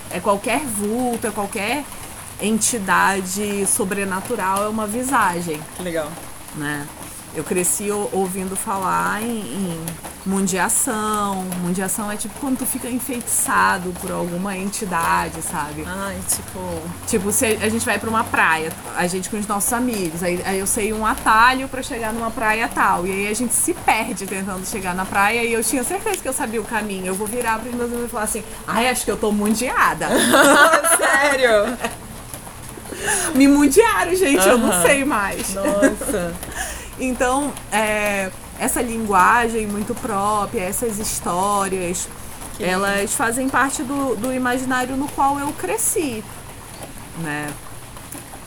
[0.09, 1.83] é qualquer vulto, é qualquer
[2.41, 6.09] entidade sobrenatural é uma visagem, Que legal.
[6.55, 6.87] né?
[7.35, 9.85] Eu cresci ou- ouvindo falar em, em
[10.25, 11.45] mundiação.
[11.61, 15.85] Mundiação é tipo quando tu fica enfeitiçado por alguma entidade, sabe?
[15.87, 16.59] Ai, tipo.
[17.07, 20.41] Tipo, se a gente vai pra uma praia, a gente com os nossos amigos, aí,
[20.45, 23.05] aí eu sei um atalho pra chegar numa praia tal.
[23.05, 26.27] E aí a gente se perde tentando chegar na praia e eu tinha certeza que
[26.27, 27.05] eu sabia o caminho.
[27.05, 30.07] Eu vou virar pros meus amigos e falar assim, ai, acho que eu tô mundiada.
[30.97, 31.77] Sério?
[33.33, 35.53] Me mundiaram, gente, eu não sei mais.
[35.53, 36.33] Nossa.
[36.99, 42.07] Então, é, essa linguagem muito própria, essas histórias,
[42.57, 46.21] Que elas fazem parte do, do imaginário no qual eu cresci.
[47.19, 47.49] Né?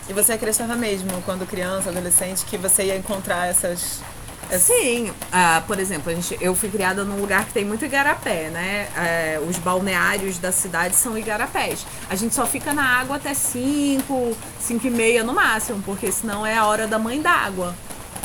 [0.06, 4.02] E você acreditava mesmo, quando criança, adolescente, que você ia encontrar essas.
[4.50, 4.62] essas...
[4.62, 8.50] Sim, ah, por exemplo, a gente, eu fui criada num lugar que tem muito igarapé,
[8.50, 8.88] né?
[8.96, 11.86] É, os balneários da cidade são igarapés.
[12.10, 16.44] A gente só fica na água até 5, 5 e meia no máximo, porque senão
[16.44, 17.74] é a hora da mãe d'água.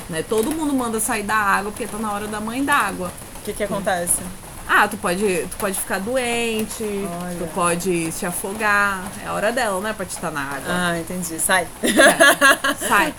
[0.10, 0.24] Né?
[0.28, 3.12] Todo mundo manda sair da água porque tá na hora da mãe d'água.
[3.42, 4.22] O que que acontece?
[4.70, 7.38] Ah, tu pode, tu pode ficar doente, Olha.
[7.40, 9.02] tu pode se afogar.
[9.24, 10.66] É a hora dela, né, pra te estar na água.
[10.68, 11.40] Ah, entendi.
[11.40, 11.66] Sai.
[12.88, 13.14] Sai.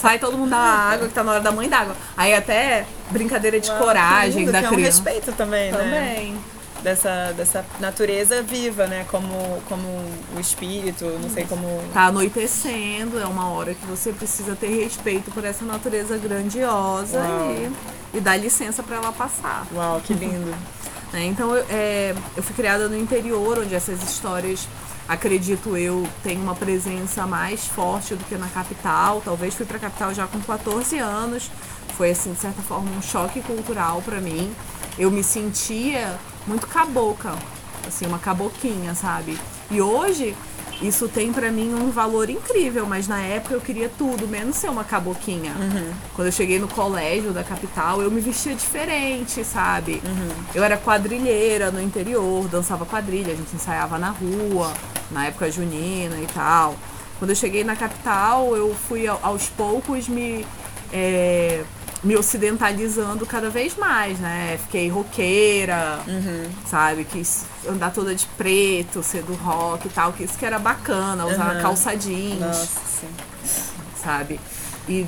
[0.00, 1.96] Sai todo mundo da água que tá na hora da mãe d'água.
[2.16, 5.02] Aí até brincadeira de Uau, coragem lindo, da que é um criança.
[5.02, 5.78] respeito também, né?
[5.78, 6.36] Também.
[6.84, 9.06] Dessa, dessa natureza viva, né?
[9.10, 9.88] Como, como
[10.36, 11.66] o espírito, não sei como.
[11.94, 17.22] Tá anoitecendo, é uma hora que você precisa ter respeito por essa natureza grandiosa
[18.12, 19.66] e, e dar licença pra ela passar.
[19.74, 20.54] Uau, que lindo.
[21.14, 21.24] né?
[21.24, 24.68] Então eu, é, eu fui criada no interior, onde essas histórias,
[25.08, 29.22] acredito eu, têm uma presença mais forte do que na capital.
[29.24, 31.50] Talvez fui pra capital já com 14 anos.
[31.96, 34.52] Foi, assim, de certa forma, um choque cultural pra mim.
[34.98, 36.14] Eu me sentia
[36.46, 37.34] muito caboca,
[37.86, 39.38] assim, uma caboquinha, sabe?
[39.70, 40.34] E hoje
[40.82, 44.68] isso tem pra mim um valor incrível, mas na época eu queria tudo, menos ser
[44.68, 45.52] uma caboquinha.
[46.14, 50.02] Quando eu cheguei no colégio da capital, eu me vestia diferente, sabe?
[50.54, 54.72] Eu era quadrilheira no interior, dançava quadrilha, a gente ensaiava na rua,
[55.10, 56.74] na época junina e tal.
[57.20, 60.44] Quando eu cheguei na capital, eu fui ao- aos poucos me.
[60.92, 61.64] é,
[62.04, 64.58] me ocidentalizando cada vez mais, né?
[64.64, 66.00] Fiquei roqueira,
[66.66, 67.04] sabe?
[67.04, 71.24] Quis andar toda de preto, ser do rock e tal, que isso que era bacana,
[71.26, 71.62] usar Uhum.
[71.62, 73.08] calça jeans Nossa, sim.
[74.02, 74.38] sabe?
[74.86, 75.06] E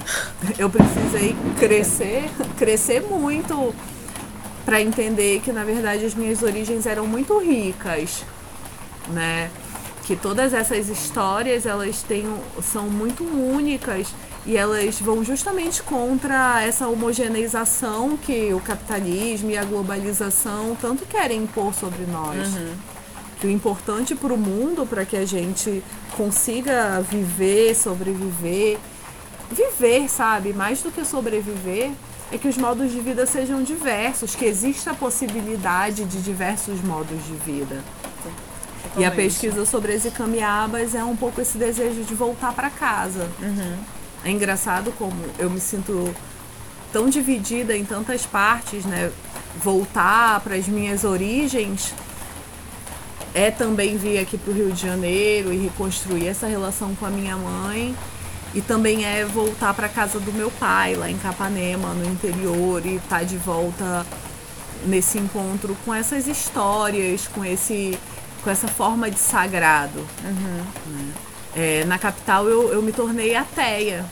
[0.59, 3.75] eu precisei crescer, crescer muito
[4.65, 8.25] para entender que na verdade as minhas origens eram muito ricas,
[9.09, 9.51] né?
[10.07, 12.25] Que todas essas histórias elas têm,
[12.63, 14.09] são muito únicas
[14.47, 21.43] e elas vão justamente contra essa homogeneização que o capitalismo e a globalização tanto querem
[21.43, 22.49] impor sobre nós
[23.41, 25.83] que o importante para o mundo, para que a gente
[26.17, 28.79] consiga viver, sobreviver,
[29.51, 30.53] viver, sabe?
[30.53, 31.91] Mais do que sobreviver,
[32.33, 37.25] é que os modos de vida sejam diversos, que exista a possibilidade de diversos modos
[37.25, 37.85] de vida.
[38.97, 39.17] E a Totalmente.
[39.17, 43.29] pesquisa sobre as icamiabas é um pouco esse desejo de voltar para casa.
[44.27, 46.13] É engraçado como eu me sinto
[46.93, 49.13] tão dividida em tantas partes, né?
[49.63, 51.95] Voltar para as minhas origens
[53.33, 57.11] é também vir aqui para o Rio de Janeiro e reconstruir essa relação com a
[57.11, 57.95] minha mãe.
[58.53, 62.97] E também é voltar para casa do meu pai, lá em Capanema, no interior, e
[62.97, 64.05] estar de volta
[64.87, 67.97] nesse encontro com essas histórias, com esse
[68.43, 70.05] com essa forma de sagrado.
[70.89, 71.15] né?
[71.57, 74.05] É, na capital eu, eu me tornei ateia.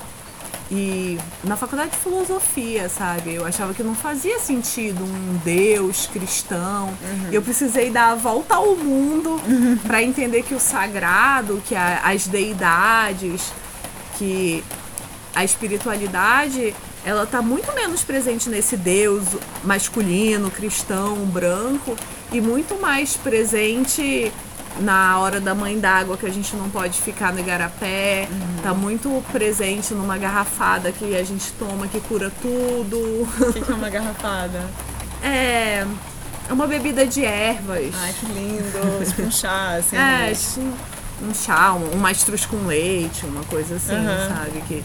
[0.71, 3.35] E na faculdade de filosofia, sabe?
[3.35, 6.93] Eu achava que não fazia sentido um Deus cristão.
[7.31, 9.39] E eu precisei dar a volta ao mundo
[9.87, 13.53] para entender que o sagrado, que a- as deidades,
[14.17, 14.65] que
[15.35, 19.25] a espiritualidade, ela tá muito menos presente nesse Deus
[19.63, 21.95] masculino, cristão, branco
[22.33, 24.33] e muito mais presente
[24.81, 28.29] na hora da mãe d'água que a gente não pode ficar no igarapé,
[28.63, 32.99] tá muito presente numa garrafada que a gente toma que cura tudo.
[32.99, 34.63] O que, que é uma garrafada?
[35.27, 35.87] É,
[36.51, 37.95] é uma bebida de ervas.
[37.95, 39.07] Ai, que lindo.
[39.07, 39.97] Tipo um chá, assim.
[39.97, 40.75] É, assim,
[41.23, 44.29] um chá, um, um com leite, uma coisa assim, Aham.
[44.29, 44.61] sabe?
[44.69, 44.85] Que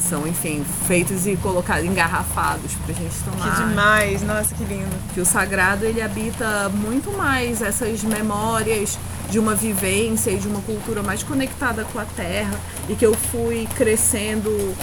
[0.00, 3.68] são, enfim, feitos e colocados, engarrafados pra gente Que tomar.
[3.68, 4.22] demais.
[4.22, 4.94] Nossa, que lindo.
[5.14, 8.98] Que o sagrado, ele habita muito mais essas memórias
[9.30, 12.54] de uma vivência e de uma cultura mais conectada com a terra
[12.88, 14.74] e que eu fui crescendo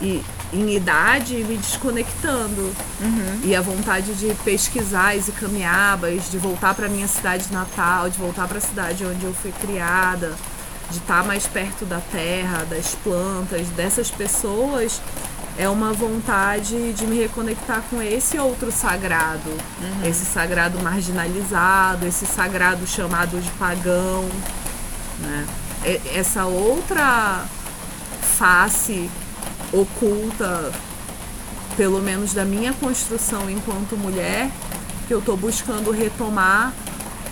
[0.00, 2.72] e em idade me desconectando.
[3.00, 3.40] Uhum.
[3.44, 8.48] E a vontade de pesquisar as Icamiabas, de voltar para minha cidade natal, de voltar
[8.48, 10.34] para a cidade onde eu fui criada,
[10.90, 15.00] de estar tá mais perto da terra, das plantas, dessas pessoas,
[15.58, 20.08] é uma vontade de me reconectar com esse outro sagrado, uhum.
[20.08, 24.28] esse sagrado marginalizado, esse sagrado chamado de pagão,
[25.20, 25.46] né?
[26.14, 27.44] Essa outra
[28.38, 29.10] face
[29.72, 30.72] oculta,
[31.76, 34.50] pelo menos da minha construção enquanto mulher,
[35.06, 36.72] que eu estou buscando retomar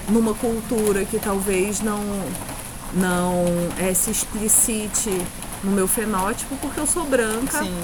[0.09, 2.01] numa cultura que talvez não
[2.93, 3.45] não
[3.79, 5.11] é, se explicite
[5.63, 7.59] no meu fenótipo porque eu sou branca.
[7.63, 7.75] Sim.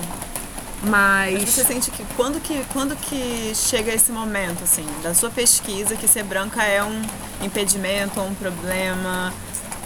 [0.83, 1.35] Mas...
[1.35, 5.97] mas você sente que quando que quando que chega esse momento assim da sua pesquisa
[5.97, 7.03] que ser branca é um
[7.43, 9.33] impedimento ou um problema?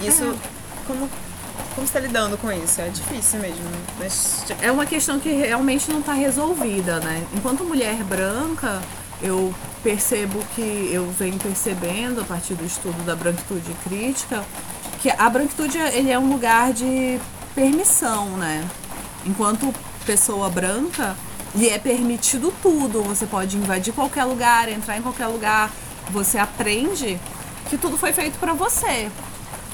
[0.03, 0.35] Isso é.
[0.87, 1.09] como
[1.75, 2.81] como você está lidando com isso?
[2.81, 3.63] É difícil mesmo.
[4.01, 4.45] Mas...
[4.61, 7.25] É uma questão que realmente não está resolvida, né?
[7.33, 8.83] Enquanto mulher branca,
[9.23, 14.45] eu percebo que eu venho percebendo a partir do estudo da branquitude crítica
[15.01, 17.21] que a branquitude ele é um lugar de
[17.55, 18.67] permissão, né?
[19.25, 21.17] Enquanto pessoa branca,
[21.55, 23.03] lhe é permitido tudo.
[23.03, 25.71] Você pode invadir qualquer lugar, entrar em qualquer lugar.
[26.11, 27.19] Você aprende
[27.69, 29.11] que tudo foi feito para você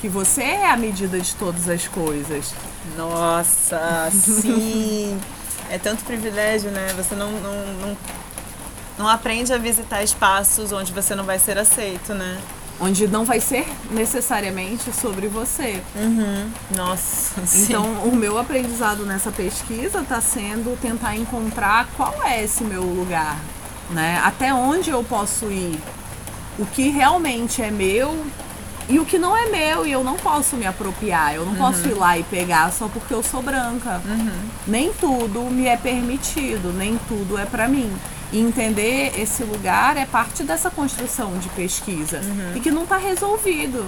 [0.04, 2.52] que você é a medida de todas as coisas.
[2.94, 5.18] Nossa, sim!
[5.70, 6.88] é tanto privilégio, né?
[6.94, 7.96] Você não, não, não,
[8.98, 12.38] não aprende a visitar espaços onde você não vai ser aceito, né?
[12.80, 15.82] Onde não vai ser necessariamente sobre você.
[15.94, 16.50] Uhum.
[16.76, 17.40] Nossa.
[17.62, 18.10] Então, sim.
[18.10, 23.38] o meu aprendizado nessa pesquisa está sendo tentar encontrar qual é esse meu lugar,
[23.90, 24.20] né?
[24.24, 25.78] Até onde eu posso ir,
[26.58, 28.24] o que realmente é meu
[28.88, 31.58] e o que não é meu e eu não posso me apropriar, eu não uhum.
[31.58, 34.02] posso ir lá e pegar só porque eu sou branca.
[34.04, 34.48] Uhum.
[34.66, 37.90] Nem tudo me é permitido, nem tudo é para mim.
[38.34, 42.56] E entender esse lugar é parte dessa construção de pesquisa uhum.
[42.56, 43.86] e que não está resolvido.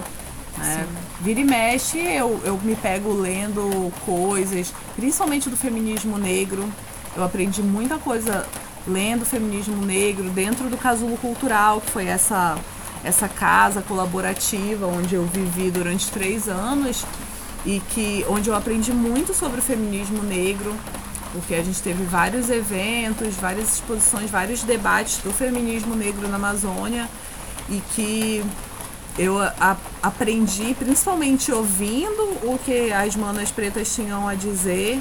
[0.57, 0.87] Né?
[1.21, 6.73] Vira e mexe, eu, eu me pego lendo coisas, principalmente do feminismo negro.
[7.17, 8.47] Eu aprendi muita coisa
[8.87, 12.57] lendo feminismo negro dentro do casulo cultural, que foi essa
[13.05, 17.05] essa casa colaborativa onde eu vivi durante três anos
[17.65, 20.75] e que onde eu aprendi muito sobre o feminismo negro,
[21.37, 27.07] porque a gente teve vários eventos, várias exposições, vários debates do feminismo negro na Amazônia
[27.68, 28.42] e que
[29.18, 35.01] eu a, aprendi principalmente ouvindo o que as manas pretas tinham a dizer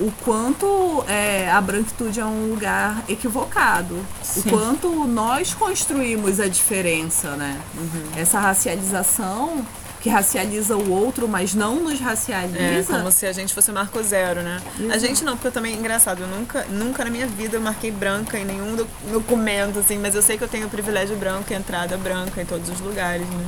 [0.00, 3.98] o quanto é, a branquitude é um lugar equivocado.
[4.22, 4.40] Sim.
[4.40, 7.60] O quanto nós construímos a diferença, né?
[7.76, 8.10] Uhum.
[8.16, 9.66] Essa racialização
[10.00, 12.58] que racializa o outro, mas não nos racializa.
[12.58, 14.60] É, como se a gente fosse marco zero, né?
[14.78, 14.94] Exato.
[14.94, 17.90] A gente não, porque eu também, engraçado, eu nunca, nunca na minha vida eu marquei
[17.90, 18.76] branca em nenhum
[19.10, 22.68] documento, assim, mas eu sei que eu tenho o privilégio branco, entrada branca em todos
[22.68, 23.46] os lugares, né?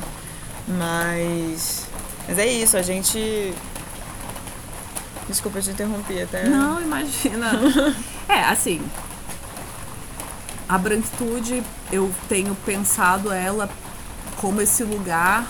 [0.67, 1.85] Mas.
[2.27, 3.53] Mas é isso, a gente
[5.27, 6.43] Desculpa, eu te interrompi até.
[6.47, 7.51] Não, imagina.
[8.27, 8.81] é, assim.
[10.67, 13.69] A branquitude, eu tenho pensado ela
[14.37, 15.47] como esse lugar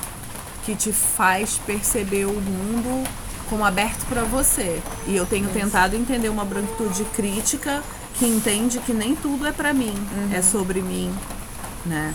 [0.65, 3.07] que te faz perceber o mundo
[3.49, 4.81] como aberto para você.
[5.07, 5.53] E eu tenho Isso.
[5.53, 7.83] tentado entender uma branquitude crítica
[8.15, 10.29] que entende que nem tudo é para mim, uhum.
[10.33, 11.13] é sobre mim,
[11.85, 12.13] né?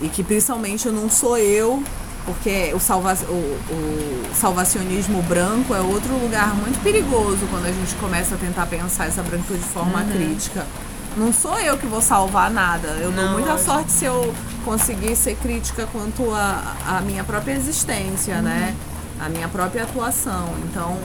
[0.00, 1.82] E que principalmente não sou eu
[2.24, 7.94] porque o, salva o, o, salvacionismo branco é outro lugar muito perigoso quando a gente
[7.96, 10.10] começa a tentar pensar essa branquitude de forma uhum.
[10.10, 10.66] crítica.
[11.16, 12.88] Não sou eu que vou salvar nada.
[12.88, 17.52] Eu não, dou muita sorte se eu conseguir ser crítica quanto a, a minha própria
[17.52, 18.50] existência, né?
[18.50, 18.60] uhum.
[18.60, 18.76] né?
[19.20, 20.48] A minha própria atuação.
[20.64, 20.98] Então,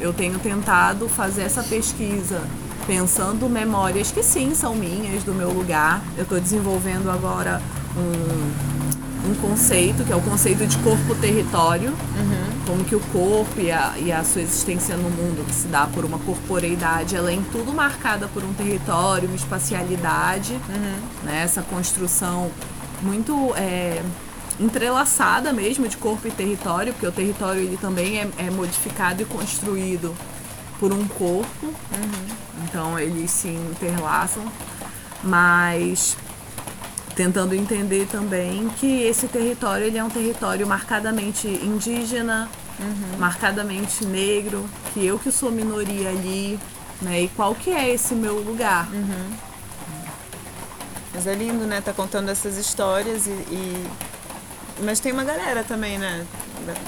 [0.00, 2.40] eu tenho tentado fazer essa pesquisa
[2.86, 6.02] pensando memórias que sim são minhas, do meu lugar.
[6.16, 7.60] Eu estou desenvolvendo agora
[7.96, 12.64] um um conceito, que é o conceito de corpo-território, uhum.
[12.66, 15.86] como que o corpo e a, e a sua existência no mundo, que se dá
[15.86, 21.24] por uma corporeidade, ela é em tudo marcada por um território, uma espacialidade, uhum.
[21.24, 21.42] né?
[21.42, 22.50] essa construção
[23.00, 24.02] muito é,
[24.58, 29.24] entrelaçada mesmo de corpo e território, porque o território ele também é, é modificado e
[29.24, 30.14] construído
[30.80, 32.26] por um corpo, uhum.
[32.64, 34.44] então eles se interlaçam,
[35.22, 36.16] mas
[37.14, 42.48] tentando entender também que esse território ele é um território marcadamente indígena,
[42.80, 43.18] uhum.
[43.18, 46.58] marcadamente negro, que eu que sou minoria ali,
[47.00, 47.22] né?
[47.22, 48.88] E qual que é esse meu lugar?
[48.92, 49.36] Uhum.
[51.14, 51.80] Mas é lindo, né?
[51.80, 53.86] Tá contando essas histórias e, e
[54.80, 56.24] mas tem uma galera também, né?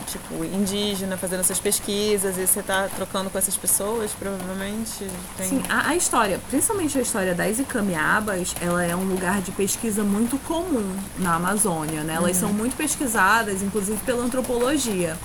[0.07, 5.07] Tipo, indígena fazendo essas pesquisas e você tá trocando com essas pessoas, provavelmente.
[5.37, 5.49] Tem...
[5.49, 10.05] Sim, a, a história, principalmente a história das Icamiabas, ela é um lugar de pesquisa
[10.05, 12.14] muito comum na Amazônia, né?
[12.14, 15.16] Elas são muito pesquisadas, inclusive pela antropologia.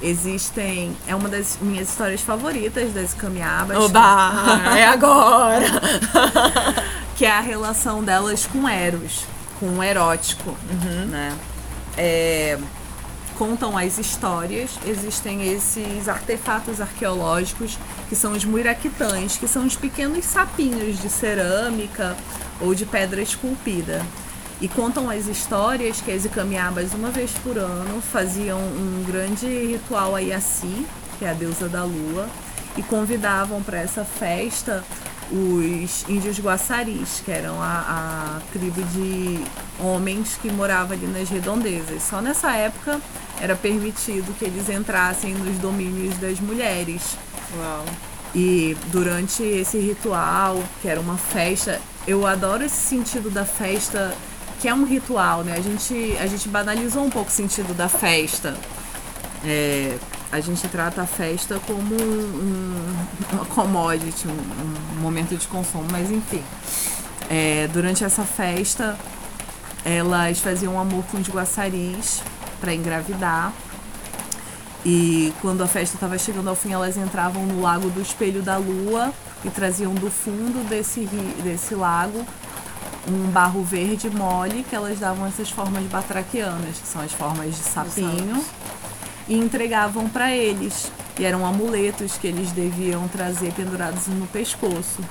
[0.00, 0.96] Existem.
[1.06, 3.76] É uma das minhas histórias favoritas das Icamiabas.
[3.76, 4.32] Oba!
[4.78, 5.64] É agora!
[7.16, 9.24] que é a relação delas com Eros,
[9.58, 10.56] com o erótico,
[11.08, 11.36] né?
[12.00, 12.56] É,
[13.36, 17.76] contam as histórias, existem esses artefatos arqueológicos
[18.08, 22.16] que são os muiraquitãs, que são os pequenos sapinhos de cerâmica
[22.60, 24.00] ou de pedra esculpida.
[24.60, 30.16] E contam as histórias que as Icamiabas, uma vez por ano, faziam um grande ritual
[30.16, 30.86] a Yaci,
[31.18, 32.28] que é a deusa da lua,
[32.76, 34.84] e convidavam para essa festa
[35.30, 39.44] os índios guaçaris, que eram a, a tribo de
[39.78, 42.02] homens que moravam ali nas redondezas.
[42.02, 43.00] Só nessa época
[43.40, 47.16] era permitido que eles entrassem nos domínios das mulheres.
[47.56, 47.84] Uau.
[48.34, 54.14] E durante esse ritual, que era uma festa, eu adoro esse sentido da festa,
[54.60, 55.54] que é um ritual, né?
[55.56, 58.54] A gente, a gente banalizou um pouco o sentido da festa.
[59.44, 59.96] É,
[60.30, 65.86] a gente trata a festa como um, um- uma commodity, um, um momento de consumo,
[65.90, 66.42] mas enfim.
[67.30, 68.96] É, durante essa festa,
[69.84, 72.22] elas faziam amor com os guaçaris
[72.60, 73.52] para engravidar.
[74.84, 78.56] E quando a festa estava chegando ao fim, elas entravam no lago do Espelho da
[78.56, 79.12] Lua
[79.44, 81.00] e traziam do fundo desse,
[81.42, 82.24] desse lago
[83.10, 87.62] um barro verde mole que elas davam essas formas batraquianas, que são as formas de
[87.62, 88.44] sapinho,
[89.28, 90.90] e entregavam para eles.
[91.18, 95.02] E eram amuletos que eles deviam trazer pendurados no pescoço.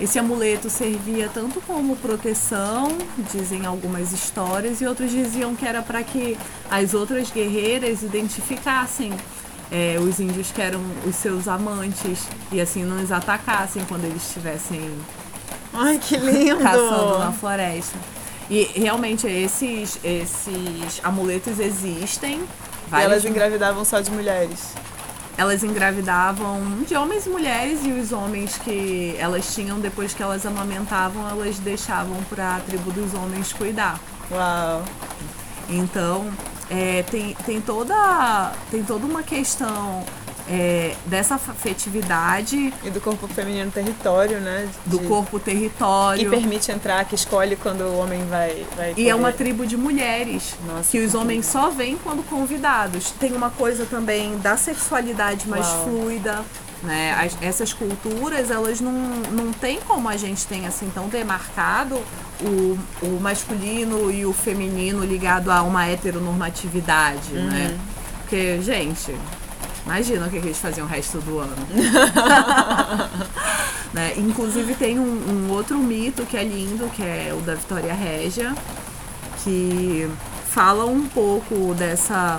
[0.00, 2.96] Esse amuleto servia tanto como proteção,
[3.32, 6.38] dizem algumas histórias, e outros diziam que era para que
[6.70, 9.12] as outras guerreiras identificassem
[9.70, 14.22] é, os índios que eram os seus amantes e assim não os atacassem quando eles
[14.26, 14.80] estivessem
[15.74, 16.60] Ai, que lindo!
[16.60, 17.98] caçando na floresta.
[18.50, 22.40] E realmente esses, esses amuletos existem.
[22.88, 24.74] E vários- elas engravidavam só de mulheres.
[25.36, 30.44] elas engravidavam de homens e mulheres e os homens que elas tinham depois que elas
[30.44, 34.00] amamentavam, elas deixavam para a tribo dos homens cuidar.
[34.32, 34.82] Uau.
[35.68, 36.28] Então,
[36.68, 40.02] é, tem, tem, toda, tem toda uma questão
[40.50, 44.68] é, dessa afetividade E do corpo feminino no território, né?
[44.86, 46.30] do De- corpo Que território.
[46.30, 48.64] permite entrar, que escolhe quando o homem vai.
[48.76, 52.22] vai E é uma tribo de mulheres Nossa, que os que homens só vêm quando
[52.28, 53.10] convidados.
[53.12, 55.84] Tem uma coisa também da sexualidade mais Uau.
[55.84, 56.44] fluida.
[56.82, 57.12] Né?
[57.18, 58.92] As- essas culturas, elas não,
[59.32, 61.96] não tem como a gente tem assim tão demarcado
[62.40, 67.76] o, o masculino e o feminino ligado a uma heteronormatividade, né?
[68.20, 69.12] Porque, gente,
[69.88, 71.56] imagina o que, que eles faziam o resto do ano.
[73.92, 74.12] né?
[74.18, 78.54] Inclusive tem um, um outro mito que é lindo, que é o da Vitória Régia,
[79.42, 80.08] que
[80.50, 82.38] fala um pouco dessa,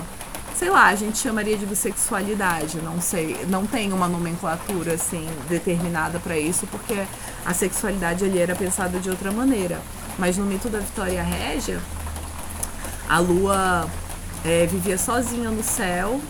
[0.54, 6.20] sei lá, a gente chamaria de bissexualidade, não sei, não tem uma nomenclatura assim determinada
[6.20, 7.02] para isso, porque
[7.44, 9.80] a sexualidade ali era pensada de outra maneira.
[10.16, 11.80] Mas no mito da Vitória Régia,
[13.08, 13.88] a lua
[14.44, 16.20] é, vivia sozinha no céu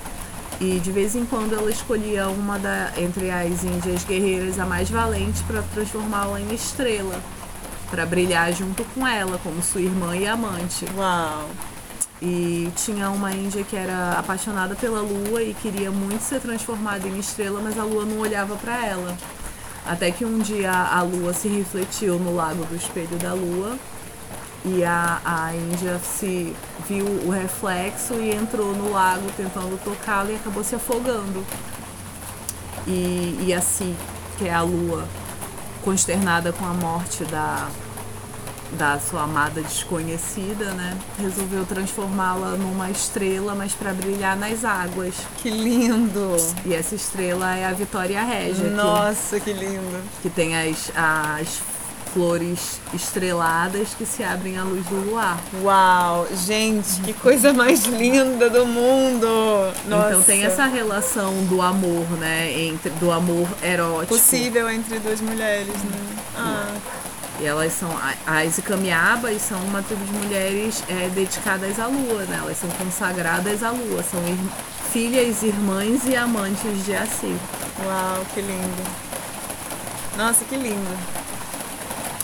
[0.61, 4.91] e de vez em quando ela escolhia uma da, entre as índias guerreiras a mais
[4.91, 7.19] valente para transformá-la em estrela,
[7.91, 10.85] para brilhar junto com ela, como sua irmã e amante.
[10.95, 11.49] Uau.
[12.21, 17.19] E tinha uma índia que era apaixonada pela lua e queria muito ser transformada em
[17.19, 19.17] estrela, mas a lua não olhava para ela.
[19.87, 23.79] Até que um dia a lua se refletiu no lago do espelho da lua
[24.65, 26.55] e a, a índia se
[26.87, 31.45] viu o reflexo e entrou no lago tentando tocá-lo e acabou se afogando.
[32.87, 33.97] E, e assim,
[34.39, 35.07] que é a lua,
[35.83, 37.69] consternada com a morte da,
[38.73, 40.97] da sua amada desconhecida, né?
[41.19, 45.15] Resolveu transformá-la numa estrela, mas para brilhar nas águas.
[45.39, 46.37] Que lindo!
[46.67, 50.03] E essa estrela é a Vitória Régia, que, Nossa, que lindo!
[50.21, 51.63] que tem as, as
[52.13, 55.39] flores estreladas que se abrem à luz do luar.
[55.63, 56.27] Uau!
[56.47, 59.27] Gente, que coisa mais linda do mundo!
[59.87, 60.09] Nossa.
[60.11, 62.53] Então tem essa relação do amor, né?
[62.59, 64.09] Entre, do amor erótico.
[64.15, 66.17] Possível entre duas mulheres, né?
[66.37, 66.75] Ah,
[67.41, 67.89] E elas são.
[68.27, 72.39] As Icamiabas são uma tribo de mulheres é, dedicadas à lua, né?
[72.43, 74.03] Elas são consagradas à lua.
[74.03, 74.39] São ir-
[74.93, 77.37] filhas, irmãs e amantes de Assi.
[77.87, 78.83] uau, que lindo!
[80.19, 81.21] Nossa, que lindo!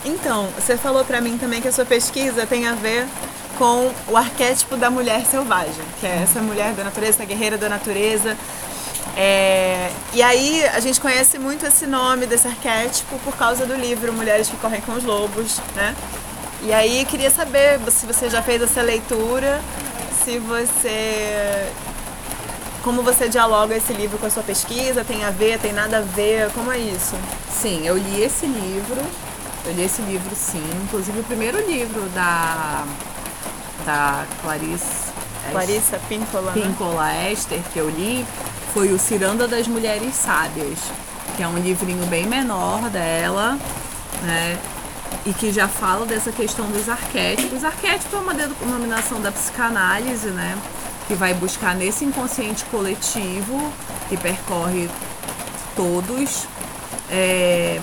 [0.05, 3.07] Então, você falou pra mim também que a sua pesquisa tem a ver
[3.57, 7.67] com o arquétipo da mulher selvagem, que é essa mulher da natureza, essa guerreira da
[7.67, 8.37] natureza.
[9.15, 14.13] É, e aí a gente conhece muito esse nome desse arquétipo por causa do livro
[14.13, 15.95] Mulheres que Correm com os Lobos, né?
[16.61, 19.59] E aí queria saber se você já fez essa leitura,
[20.23, 21.67] se você
[22.83, 26.01] como você dialoga esse livro com a sua pesquisa, tem a ver, tem nada a
[26.01, 27.15] ver, como é isso?
[27.51, 29.01] Sim, eu li esse livro,
[29.67, 32.85] eu li esse livro sim, inclusive o primeiro livro da
[33.85, 35.11] da Clarice
[35.51, 37.31] Clarissa Píncola, Píncola né?
[37.31, 38.25] Esther que eu li
[38.73, 40.79] foi o Ciranda das Mulheres Sábias,
[41.35, 43.57] que é um livrinho bem menor dela,
[44.23, 44.57] né?
[45.25, 47.63] E que já fala dessa questão dos arquétipos.
[47.63, 50.57] Arquétipo é uma denominação da psicanálise, né?
[51.07, 53.71] Que vai buscar nesse inconsciente coletivo
[54.09, 54.89] que percorre
[55.75, 56.45] todos
[57.09, 57.81] é,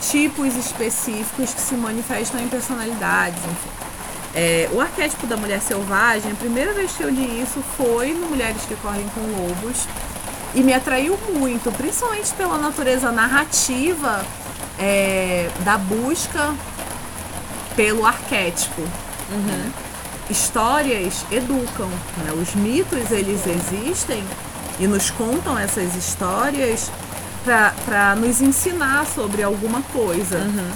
[0.00, 3.86] tipos específicos que se manifestam em personalidades, enfim.
[4.34, 8.26] É, o arquétipo da mulher selvagem, a primeira vez que eu li isso foi no
[8.26, 9.86] Mulheres que Correm com Lobos
[10.54, 14.22] e me atraiu muito, principalmente pela natureza narrativa
[14.78, 16.54] é, da busca
[17.74, 18.82] pelo arquétipo.
[18.82, 19.70] Uhum.
[20.28, 21.88] Histórias educam,
[22.18, 22.32] né?
[22.32, 24.22] os mitos eles existem
[24.78, 26.90] e nos contam essas histórias
[27.46, 30.38] para nos ensinar sobre alguma coisa.
[30.38, 30.52] Uhum.
[30.52, 30.72] Né?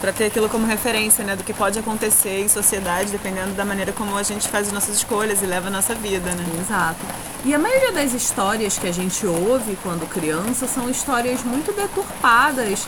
[0.00, 3.90] Para ter aquilo como referência, né, do que pode acontecer em sociedade, dependendo da maneira
[3.90, 6.44] como a gente faz as nossas escolhas e leva a nossa vida, né?
[6.60, 7.00] Exato.
[7.44, 12.86] E a maioria das histórias que a gente ouve quando criança são histórias muito deturpadas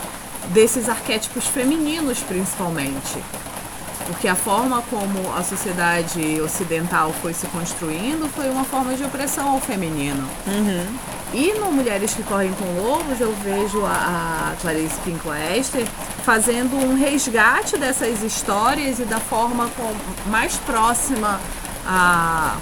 [0.53, 3.17] desses arquétipos femininos, principalmente.
[4.07, 9.49] Porque a forma como a sociedade ocidental foi se construindo foi uma forma de opressão
[9.49, 10.27] ao feminino.
[10.47, 10.97] Uhum.
[11.33, 15.85] E no Mulheres que Correm com Lobos, eu vejo a, a Clarice Pinklester
[16.23, 19.93] fazendo um resgate dessas histórias e da forma com,
[20.29, 21.39] mais próxima
[21.85, 22.55] a,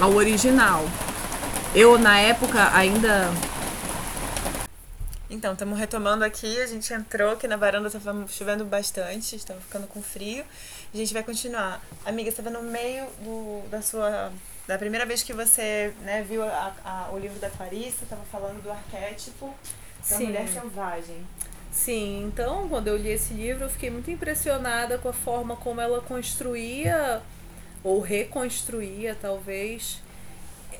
[0.00, 0.84] ao original.
[1.72, 3.30] Eu, na época, ainda
[5.30, 6.60] então, estamos retomando aqui.
[6.60, 10.44] A gente entrou aqui na varanda, estava chovendo bastante, estava ficando com frio.
[10.92, 11.82] A gente vai continuar.
[12.04, 14.32] Amiga, estava no meio do, da sua.
[14.66, 18.62] Da primeira vez que você né, viu a, a, o livro da Clarissa, estava falando
[18.62, 19.54] do arquétipo
[20.08, 20.26] da Sim.
[20.26, 21.26] mulher selvagem.
[21.72, 25.80] Sim, então quando eu li esse livro eu fiquei muito impressionada com a forma como
[25.80, 27.22] ela construía
[27.84, 30.02] ou reconstruía talvez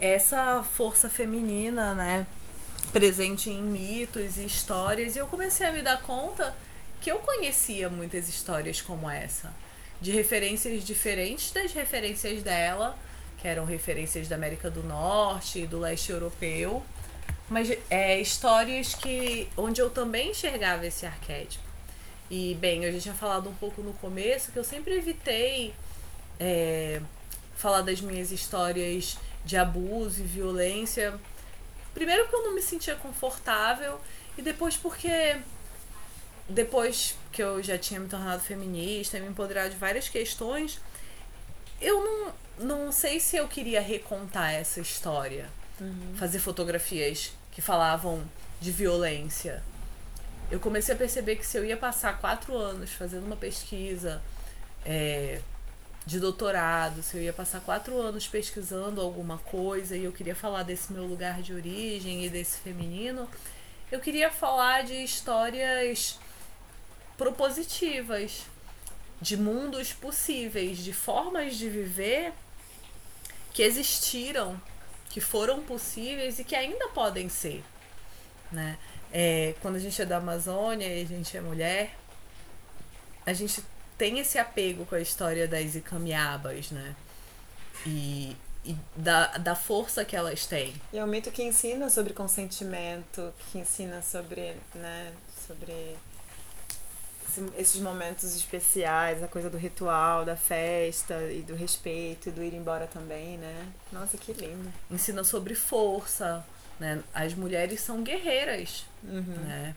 [0.00, 2.26] essa força feminina, né?
[2.92, 6.54] Presente em mitos e histórias, e eu comecei a me dar conta
[7.00, 9.52] que eu conhecia muitas histórias como essa,
[10.00, 12.96] de referências diferentes das referências dela,
[13.38, 16.82] que eram referências da América do Norte e do leste europeu,
[17.48, 21.64] mas é, histórias que onde eu também enxergava esse arquétipo.
[22.30, 25.72] E bem, eu já tinha falado um pouco no começo que eu sempre evitei
[26.38, 27.00] é,
[27.56, 31.18] falar das minhas histórias de abuso e violência
[31.98, 34.00] Primeiro porque eu não me sentia confortável
[34.36, 35.36] e depois porque
[36.48, 40.80] depois que eu já tinha me tornado feminista e me empoderado de várias questões,
[41.80, 45.50] eu não, não sei se eu queria recontar essa história.
[45.80, 46.14] Uhum.
[46.16, 48.22] Fazer fotografias que falavam
[48.60, 49.60] de violência.
[50.52, 54.22] Eu comecei a perceber que se eu ia passar quatro anos fazendo uma pesquisa
[54.86, 55.40] é,
[56.08, 60.62] de doutorado, se eu ia passar quatro anos pesquisando alguma coisa e eu queria falar
[60.62, 63.28] desse meu lugar de origem e desse feminino,
[63.92, 66.18] eu queria falar de histórias
[67.18, 68.46] propositivas,
[69.20, 72.32] de mundos possíveis, de formas de viver
[73.52, 74.58] que existiram,
[75.10, 77.62] que foram possíveis e que ainda podem ser.
[78.50, 78.78] Né?
[79.12, 81.94] É, quando a gente é da Amazônia e a gente é mulher,
[83.26, 83.62] a gente
[83.98, 86.94] tem esse apego com a história das Icamiabas, né?
[87.84, 90.72] E, e da, da força que elas têm.
[90.92, 95.12] E é um mito que ensina sobre consentimento, que ensina sobre, né,
[95.46, 95.96] sobre
[97.56, 102.54] esses momentos especiais, a coisa do ritual, da festa e do respeito e do ir
[102.54, 103.66] embora também, né?
[103.92, 104.72] Nossa, que lindo.
[104.90, 106.44] Ensina sobre força,
[106.80, 107.02] né?
[107.12, 109.22] As mulheres são guerreiras, uhum.
[109.44, 109.74] né?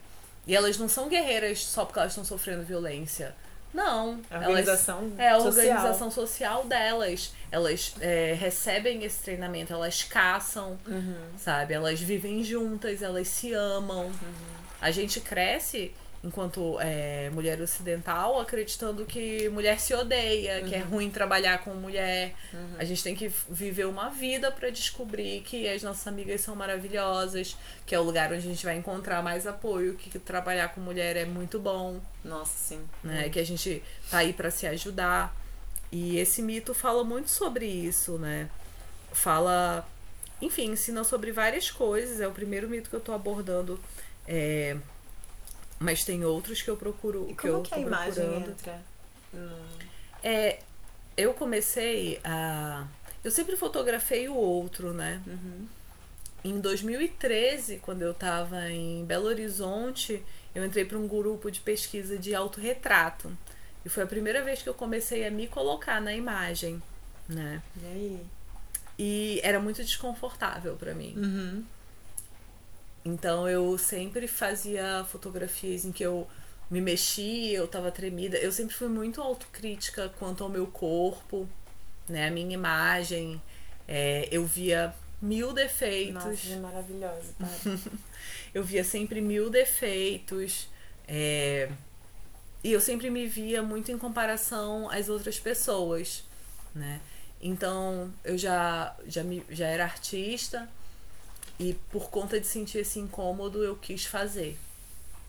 [0.47, 3.36] E elas não são guerreiras só porque elas estão sofrendo violência.
[3.74, 4.19] Não.
[4.30, 7.34] A organização elas, É a organização social, delas.
[7.51, 11.15] Elas é, recebem esse treinamento, elas caçam, uhum.
[11.38, 11.74] sabe?
[11.74, 14.05] Elas vivem juntas, elas se amam.
[14.05, 14.11] Uhum.
[14.82, 15.93] A gente cresce
[16.24, 20.69] enquanto é, mulher ocidental, acreditando que mulher se odeia, uhum.
[20.69, 20.89] que é uhum.
[20.89, 22.36] ruim trabalhar com mulher.
[22.53, 22.76] Uhum.
[22.78, 27.57] A gente tem que viver uma vida para descobrir que as nossas amigas são maravilhosas,
[27.86, 31.17] que é o lugar onde a gente vai encontrar mais apoio, que trabalhar com mulher
[31.17, 31.99] é muito bom.
[32.24, 32.82] Nossa, sim.
[33.03, 33.30] Né?
[33.30, 35.36] Que a gente tá aí para se ajudar.
[35.91, 38.47] E esse mito fala muito sobre isso, né?
[39.11, 39.86] Fala,
[40.39, 42.22] enfim, ensina sobre várias coisas.
[42.22, 43.80] É o primeiro mito que eu tô abordando.
[44.28, 44.78] É,
[45.82, 47.26] mas tem outros que eu procuro.
[47.30, 48.50] E que como eu que a tô imagem procurando.
[48.52, 48.82] entra?
[49.34, 49.58] no-
[50.24, 50.60] É,
[51.18, 52.86] eu comecei a.
[53.24, 55.22] Eu sempre fotografei o outro, né?
[55.28, 55.68] Uhum.
[56.44, 60.24] Em 2013, quando eu estava em Belo Horizonte,
[60.56, 63.32] eu entrei para um grupo de pesquisa de autorretrato.
[63.86, 66.82] E foi a primeira vez que eu comecei a me colocar na imagem,
[67.30, 67.62] né?
[67.82, 68.26] E aí?
[68.98, 71.14] E era muito desconfortável para mim.
[71.16, 71.64] Uhum.
[73.04, 76.28] Então eu sempre fazia fotografias em que eu
[76.70, 78.38] me mexia, eu tava tremida.
[78.38, 81.47] Eu sempre fui muito autocrítica quanto ao meu corpo,
[82.08, 82.28] né?
[82.28, 83.41] A minha imagem.
[83.88, 86.24] É, eu via mil defeitos.
[86.24, 87.49] Nossa, é maravilhosa, tá?
[88.54, 90.70] eu via sempre mil defeitos.
[91.08, 91.70] é,
[92.64, 96.24] e eu sempre me via muito em comparação às outras pessoas,
[96.76, 97.02] né?
[97.41, 100.70] Então eu já, já, me, já era artista
[101.62, 104.57] e por conta de sentir esse incômodo eu quis fazer.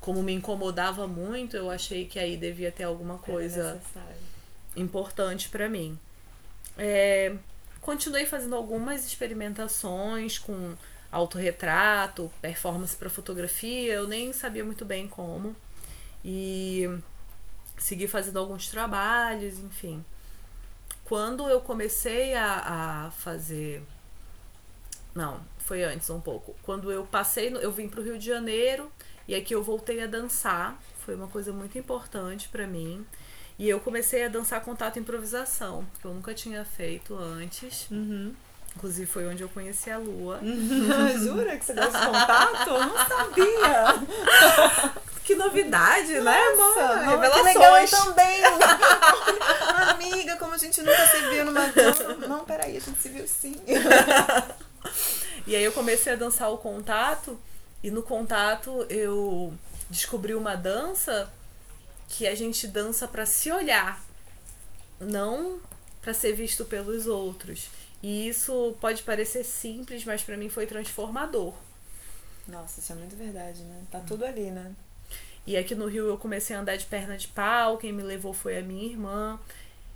[0.00, 3.78] Como me incomodava muito, eu achei que aí devia ter alguma coisa
[4.74, 5.98] importante para mim.
[6.78, 7.36] É,
[7.82, 10.74] continuei fazendo algumas experimentações com
[11.10, 15.54] autorretrato, performance para fotografia, eu nem sabia muito bem como.
[16.24, 16.88] E
[17.76, 20.02] segui fazendo alguns trabalhos, enfim.
[21.04, 23.82] Quando eu comecei a, a fazer.
[25.14, 26.54] Não, foi antes um pouco.
[26.62, 28.90] Quando eu passei, no- eu vim pro Rio de Janeiro
[29.26, 30.78] e aqui eu voltei a dançar.
[31.04, 33.04] Foi uma coisa muito importante para mim.
[33.58, 37.86] E eu comecei a dançar contato e improvisação, que eu nunca tinha feito antes.
[37.90, 38.34] Uhum.
[38.74, 40.40] Inclusive foi onde eu conheci a Lua.
[41.22, 42.70] Jura que você deu esse contato?
[42.70, 45.02] Eu não sabia.
[45.24, 47.04] Que novidade, né, Nossa, mano?
[47.22, 47.90] não, que legal Revelações.
[47.92, 48.42] também.
[49.92, 51.60] Amiga, como a gente nunca se viu numa...
[52.18, 53.54] Não, não, peraí, a gente se viu sim.
[55.46, 57.38] E aí eu comecei a dançar o contato
[57.82, 59.52] e no contato eu
[59.90, 61.32] descobri uma dança
[62.08, 64.02] que a gente dança pra se olhar,
[65.00, 65.60] não
[66.00, 67.68] pra ser visto pelos outros.
[68.02, 71.54] E isso pode parecer simples, mas pra mim foi transformador.
[72.46, 73.82] Nossa, isso é muito verdade, né?
[73.90, 74.72] Tá tudo ali, né?
[75.46, 78.32] E aqui no Rio eu comecei a andar de perna de pau, quem me levou
[78.32, 79.38] foi a minha irmã.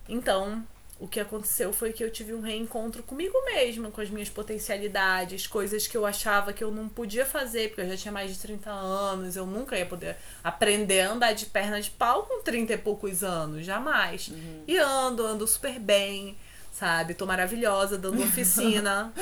[0.08, 0.64] Então,
[0.98, 5.46] o que aconteceu foi que eu tive um reencontro comigo mesma, com as minhas potencialidades,
[5.46, 8.38] coisas que eu achava que eu não podia fazer, porque eu já tinha mais de
[8.38, 12.72] 30 anos, eu nunca ia poder aprender a andar de perna de pau com 30
[12.72, 14.30] e poucos anos, jamais.
[14.66, 16.34] E ando, ando super bem,
[16.72, 17.12] sabe?
[17.12, 19.12] Tô maravilhosa, dando oficina.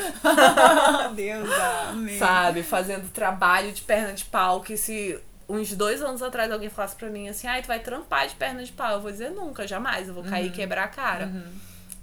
[1.15, 1.51] Deus,
[1.89, 2.19] amém.
[2.19, 2.63] sabe?
[2.63, 7.09] Fazendo trabalho de perna de pau que se uns dois anos atrás alguém falasse pra
[7.11, 10.09] mim assim, ai, tu vai trampar de perna de pau, eu vou dizer nunca, jamais,
[10.09, 11.27] eu vou cair e quebrar a cara.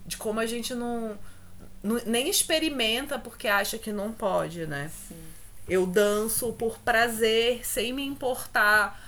[0.06, 1.18] De como a gente não,
[1.82, 4.92] não- nem experimenta porque acha que não pode, né?
[5.68, 9.00] Eu danço por prazer, sem me importar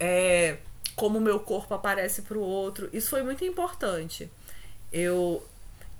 [0.00, 0.56] é,
[0.96, 2.88] como o meu corpo aparece pro outro.
[2.92, 4.30] Isso foi muito importante.
[4.92, 5.46] Eu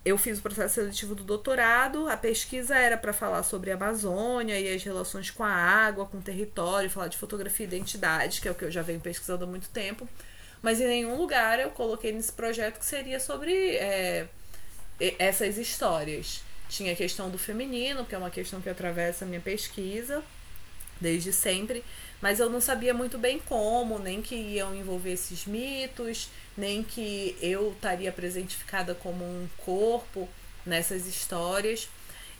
[0.04, 4.58] eu fiz o processo seletivo do doutorado, a pesquisa era para falar sobre a Amazônia
[4.58, 8.48] e as relações com a água, com o território, falar de fotografia e identidade, que
[8.48, 10.08] é o que eu já venho pesquisando há muito tempo.
[10.60, 14.26] Mas em nenhum lugar eu coloquei nesse projeto que seria sobre é,
[15.18, 16.42] essas histórias.
[16.68, 20.22] Tinha a questão do feminino, que é uma questão que atravessa a minha pesquisa
[21.00, 21.84] desde sempre,
[22.20, 27.36] mas eu não sabia muito bem como, nem que iam envolver esses mitos, nem que
[27.40, 30.28] eu estaria presentificada como um corpo
[30.64, 31.88] nessas histórias.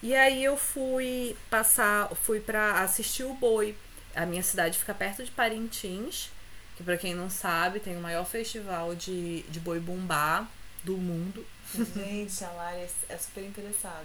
[0.02, 3.76] E aí eu fui passar, fui para assistir o boi.
[4.14, 6.30] A minha cidade fica perto de Parintins,
[6.76, 10.46] que para quem não sabe, tem o maior festival de, de boi bumbá
[10.82, 11.46] do mundo.
[11.74, 14.04] Gente, a Lara é super interessada.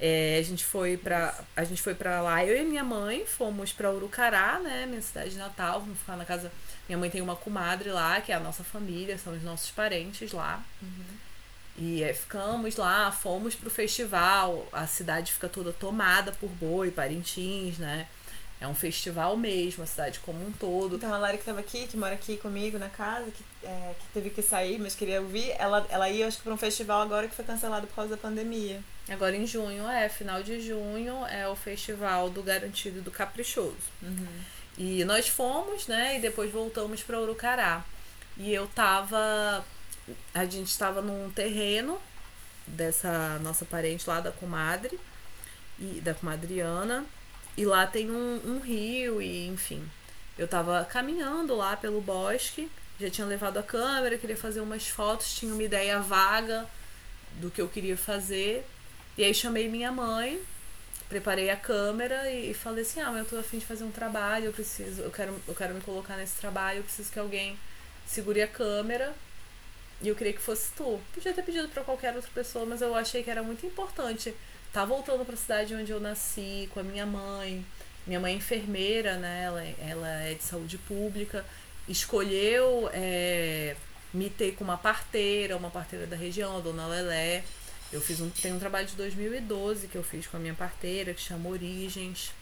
[0.00, 3.72] É, a gente foi pra a gente foi para lá, eu e minha mãe fomos
[3.72, 6.52] pra Urucará, né, minha cidade natal, vamos ficar na casa.
[6.88, 10.32] Minha mãe tem uma comadre lá, que é a nossa família, são os nossos parentes
[10.32, 10.64] lá.
[11.76, 17.78] E é, ficamos lá, fomos pro festival, a cidade fica toda tomada por boi, Parintins,
[17.78, 18.08] né?
[18.60, 20.96] É um festival mesmo, a cidade como um todo.
[20.96, 24.06] Então, a Lara que tava aqui, que mora aqui comigo na casa, que, é, que
[24.12, 27.28] teve que sair, mas queria ouvir, ela, ela ia, acho que, pra um festival agora
[27.28, 28.82] que foi cancelado por causa da pandemia.
[29.08, 33.76] Agora em junho, é, final de junho, é o festival do Garantido e do Caprichoso.
[34.78, 37.84] E nós fomos, né, e depois voltamos para Urucará.
[38.38, 39.64] E eu tava.
[40.32, 42.00] A gente estava num terreno
[42.66, 44.98] dessa nossa parente lá da comadre,
[45.78, 47.04] e da comadriana,
[47.56, 49.86] e lá tem um, um rio, e enfim.
[50.38, 55.32] Eu tava caminhando lá pelo bosque já tinha levado a câmera, queria fazer umas fotos,
[55.32, 56.66] tinha uma ideia vaga
[57.34, 58.66] do que eu queria fazer.
[59.16, 60.40] E aí chamei minha mãe,
[61.08, 63.90] preparei a câmera e, e falei assim, ah, mas eu tô afim de fazer um
[63.90, 67.58] trabalho, eu preciso, eu quero, eu quero me colocar nesse trabalho, eu preciso que alguém
[68.06, 69.14] segure a câmera.
[70.00, 71.00] E eu queria que fosse tu.
[71.12, 74.80] Podia ter pedido para qualquer outra pessoa, mas eu achei que era muito importante estar
[74.80, 77.64] tá voltando para a cidade onde eu nasci, com a minha mãe.
[78.06, 79.44] Minha mãe é enfermeira, né?
[79.44, 81.44] Ela, ela é de saúde pública.
[81.88, 83.74] Escolheu é,
[84.14, 87.42] me ter com uma parteira, uma parteira da região, a dona Lelé.
[87.92, 91.14] Eu fiz um, tem um trabalho de 2012 que eu fiz com a minha parteira,
[91.14, 92.32] que chama Origens.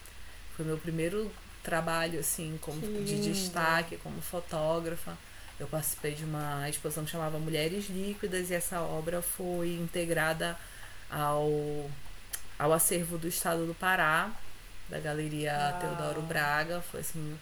[0.57, 1.31] Foi meu primeiro
[1.63, 5.17] trabalho, assim, como, de destaque, como fotógrafa.
[5.59, 10.57] Eu participei de uma exposição que chamava Mulheres Líquidas e essa obra foi integrada
[11.11, 11.91] ao,
[12.59, 14.31] ao acervo do Estado do Pará,
[14.89, 15.77] da Galeria.
[15.81, 16.81] Teodoro Braga.
[16.91, 17.39] Foi assim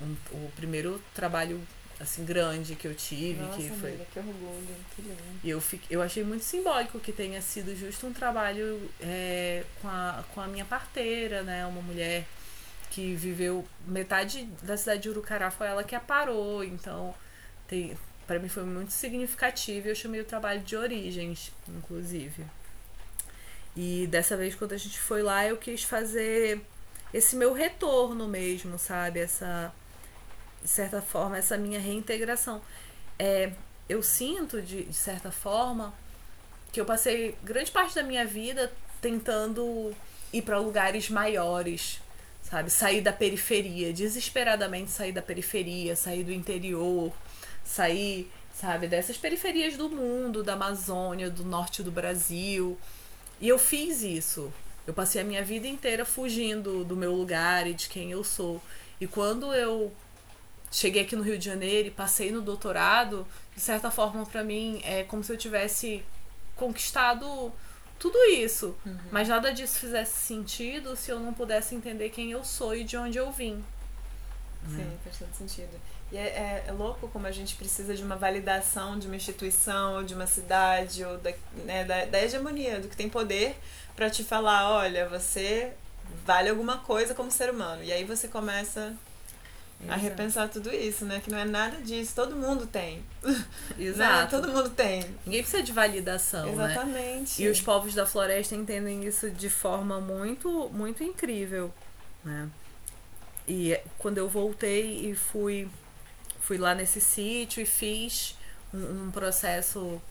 [0.00, 1.60] um, o primeiro trabalho
[1.98, 5.16] assim grande que eu tive Nossa, que foi amiga, que orgulho que lindo.
[5.42, 9.88] e eu fiquei, eu achei muito simbólico que tenha sido justo um trabalho é, com,
[9.88, 12.26] a, com a minha parteira né uma mulher
[12.90, 17.14] que viveu metade da cidade de Urucará foi ela que a parou então
[17.66, 22.44] tem para mim foi muito significativo e eu chamei o trabalho de origens inclusive
[23.74, 26.60] e dessa vez quando a gente foi lá eu quis fazer
[27.14, 29.72] esse meu retorno mesmo sabe essa
[30.66, 32.60] de certa forma, essa minha reintegração.
[33.16, 33.52] É,
[33.88, 35.94] eu sinto, de, de certa forma,
[36.72, 39.94] que eu passei grande parte da minha vida tentando
[40.32, 42.00] ir para lugares maiores,
[42.42, 42.68] sabe?
[42.68, 47.12] Sair da periferia, desesperadamente sair da periferia, sair do interior,
[47.64, 52.76] sair, sabe, dessas periferias do mundo, da Amazônia, do norte do Brasil.
[53.40, 54.52] E eu fiz isso.
[54.84, 58.60] Eu passei a minha vida inteira fugindo do meu lugar e de quem eu sou.
[59.00, 59.92] E quando eu
[60.70, 64.80] cheguei aqui no Rio de Janeiro e passei no doutorado, de certa forma para mim
[64.84, 66.02] é como se eu tivesse
[66.54, 67.52] conquistado
[67.98, 68.98] tudo isso, uhum.
[69.10, 72.96] mas nada disso fizesse sentido se eu não pudesse entender quem eu sou e de
[72.96, 73.64] onde eu vim.
[74.68, 74.96] Sim, né?
[75.04, 75.80] faz todo sentido.
[76.12, 79.96] E é, é, é, louco como a gente precisa de uma validação de uma instituição,
[79.96, 81.32] ou de uma cidade, ou da,
[81.64, 83.56] né, da, da hegemonia, do que tem poder,
[83.94, 85.72] para te falar: olha, você
[86.24, 87.82] vale alguma coisa como ser humano.
[87.82, 88.94] E aí você começa
[89.78, 89.92] Exato.
[89.92, 91.20] a repensar tudo isso, né?
[91.20, 93.04] Que não é nada disso, todo mundo tem.
[93.78, 94.36] Exato.
[94.36, 94.40] Né?
[94.42, 95.04] Todo mundo tem.
[95.24, 96.64] Ninguém precisa de validação, né?
[96.64, 97.40] Exatamente.
[97.42, 97.46] Né?
[97.46, 101.72] E os povos da floresta entendem isso de forma muito, muito incrível,
[102.24, 102.48] né?
[103.46, 105.68] E quando eu voltei e fui,
[106.40, 108.36] fui lá nesse sítio e fiz
[108.74, 110.02] um, um processo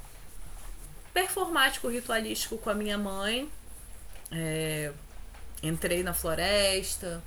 [1.13, 3.49] performático, ritualístico com a minha mãe,
[4.32, 4.91] é,
[5.61, 7.22] entrei na floresta,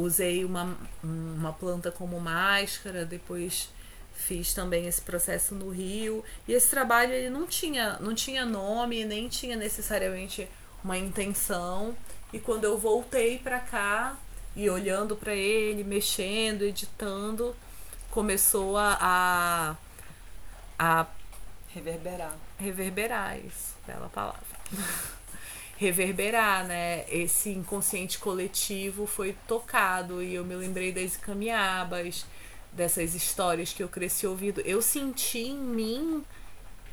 [0.00, 3.68] usei uma, uma planta como máscara, depois
[4.14, 6.24] fiz também esse processo no Rio.
[6.46, 10.48] E esse trabalho ele não tinha, não tinha nome, nem tinha necessariamente
[10.84, 11.96] uma intenção.
[12.32, 14.16] E quando eu voltei para cá
[14.54, 17.54] e olhando para ele, mexendo, editando,
[18.10, 19.76] começou a, a,
[20.78, 21.06] a
[21.68, 22.36] reverberar.
[22.58, 24.40] Reverberar, isso, bela palavra.
[25.80, 27.06] reverberar, né?
[27.08, 32.26] Esse inconsciente coletivo foi tocado e eu me lembrei das camiabas,
[32.70, 34.60] dessas histórias que eu cresci ouvindo.
[34.60, 36.22] Eu senti em mim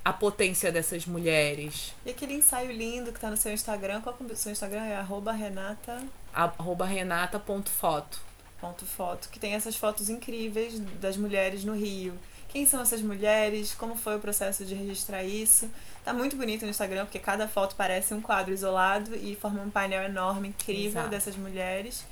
[0.06, 1.94] a potência dessas mulheres.
[2.06, 4.86] E aquele ensaio lindo que tá no seu Instagram, qual é o seu Instagram?
[4.86, 6.02] É arroba renata...
[6.34, 8.22] Arroba renata.foto.
[8.62, 12.18] Ponto foto, que tem essas fotos incríveis das mulheres no Rio
[12.50, 15.70] quem são essas mulheres, como foi o processo de registrar isso.
[16.08, 19.70] Tá muito bonito no Instagram, porque cada foto parece um quadro isolado e forma um
[19.70, 21.10] painel enorme, incrível Exato.
[21.10, 22.06] dessas mulheres.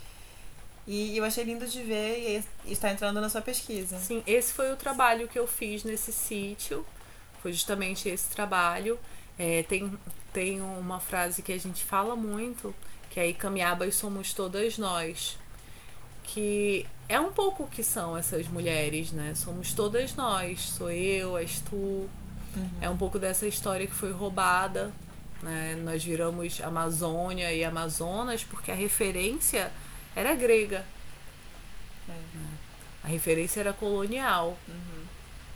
[0.86, 3.98] E eu achei lindo de ver e está entrando na sua pesquisa.
[3.98, 6.86] Sim, esse foi o trabalho que eu fiz nesse sítio.
[7.42, 9.00] Foi justamente esse trabalho.
[9.40, 9.98] É, tem,
[10.34, 12.76] tem uma frase que a gente fala muito,
[13.10, 15.38] que é Icamiabas somos todas nós
[16.26, 19.34] que é um pouco o que são essas mulheres, né?
[19.36, 22.10] Somos todas nós, sou eu, és tu.
[22.56, 22.70] Uhum.
[22.82, 24.92] É um pouco dessa história que foi roubada,
[25.42, 25.76] né?
[25.84, 29.72] Nós viramos Amazônia e Amazonas porque a referência
[30.16, 30.86] era grega.
[32.10, 32.14] É.
[33.04, 34.58] A referência era colonial.
[34.68, 35.06] Uhum.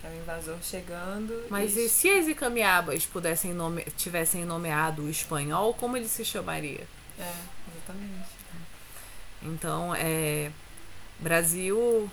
[0.04, 1.46] É o invasor chegando.
[1.50, 6.24] Mas e, e se as Icamiabas pudessem nome, tivessem nomeado o espanhol, como ele se
[6.24, 6.88] chamaria?
[7.20, 7.34] É,
[7.76, 8.30] exatamente.
[9.42, 10.52] Então, é,
[11.20, 12.10] Brasil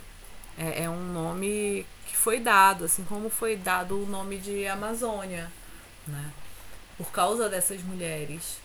[0.59, 5.51] é, é, um nome que foi dado, assim como foi dado o nome de Amazônia,
[6.07, 6.31] né?
[6.97, 8.59] Por causa dessas mulheres.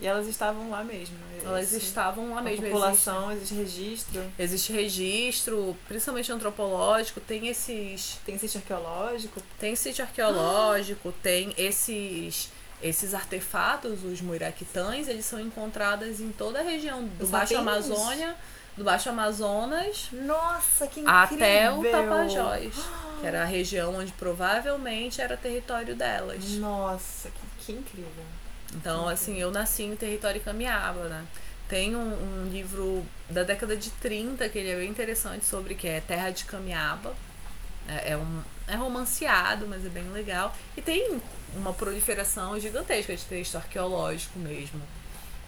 [0.00, 1.16] E elas estavam lá mesmo.
[1.44, 2.64] Elas Esse- estavam lá A mesmo.
[2.66, 4.20] população, existe registro.
[4.20, 8.18] Existe, existe registro, principalmente antropológico, tem esses.
[8.26, 9.40] Tem sítio arqueológico.
[9.60, 12.50] Tem sítio arqueológico, tem esses.
[12.82, 17.56] Esses artefatos, os muiraquitães, eles são encontrados em toda a região do Baixo?
[17.56, 18.34] Amazônia,
[18.76, 21.14] do Baixo Amazonas Nossa, que incrível!
[21.14, 22.74] até o Tapajós,
[23.20, 26.44] que era a região onde provavelmente era território delas.
[26.52, 28.24] Nossa, que, que incrível.
[28.74, 31.26] Então, assim, eu nasci em território Camiaba, né?
[31.68, 35.86] Tem um, um livro da década de 30 que ele é bem interessante sobre que
[35.86, 37.14] é Terra de Camiaba.
[37.88, 40.54] É, é um, é romanceado, mas é bem legal.
[40.76, 41.20] E tem
[41.54, 44.80] uma proliferação gigantesca de texto arqueológico mesmo.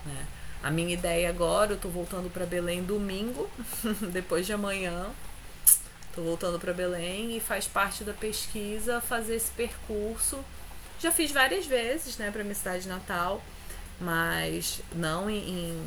[0.04, 0.26] Né?
[0.64, 3.50] A minha ideia agora, eu tô voltando para Belém domingo,
[4.10, 5.10] depois de amanhã.
[6.14, 10.42] Tô voltando para Belém e faz parte da pesquisa fazer esse percurso.
[10.98, 13.42] Já fiz várias vezes, né, para minha cidade natal,
[14.00, 15.84] mas não em,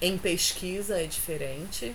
[0.00, 1.92] em, pesquisa é diferente.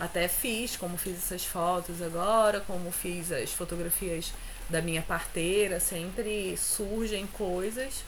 [0.00, 4.32] Até fiz, como fiz essas fotos agora, como fiz as fotografias
[4.70, 8.02] da minha parteira, sempre surgem coisas,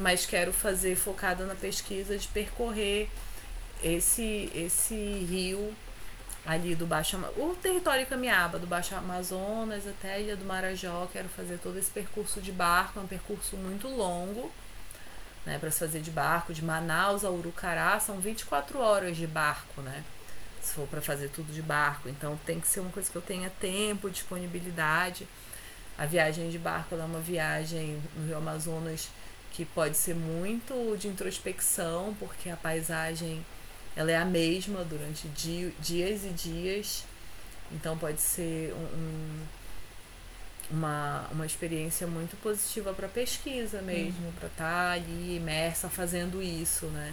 [0.00, 3.08] mas quero fazer focada na pesquisa de percorrer
[3.82, 5.74] esse esse rio
[6.44, 11.28] ali do Baixo o território Camiaba, do Baixo Amazonas até a Ilha do Marajó, quero
[11.28, 14.50] fazer todo esse percurso de barco, é um percurso muito longo,
[15.44, 19.82] né, para se fazer de barco, de Manaus a Urucará, são 24 horas de barco,
[19.82, 20.02] né?
[20.62, 23.22] Se for para fazer tudo de barco, então tem que ser uma coisa que eu
[23.22, 25.26] tenha tempo, disponibilidade.
[25.96, 29.08] A viagem de barco é uma viagem no Rio Amazonas
[29.52, 33.44] que pode ser muito de introspecção, porque a paisagem
[33.96, 37.04] ela é a mesma durante di- dias e dias.
[37.72, 39.46] Então pode ser um, um-
[40.70, 47.12] uma, uma experiência muito positiva para pesquisa mesmo, para estar ali imersa fazendo isso, né?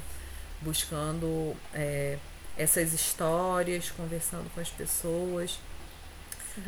[0.61, 2.17] Buscando é,
[2.55, 5.59] essas histórias, conversando com as pessoas.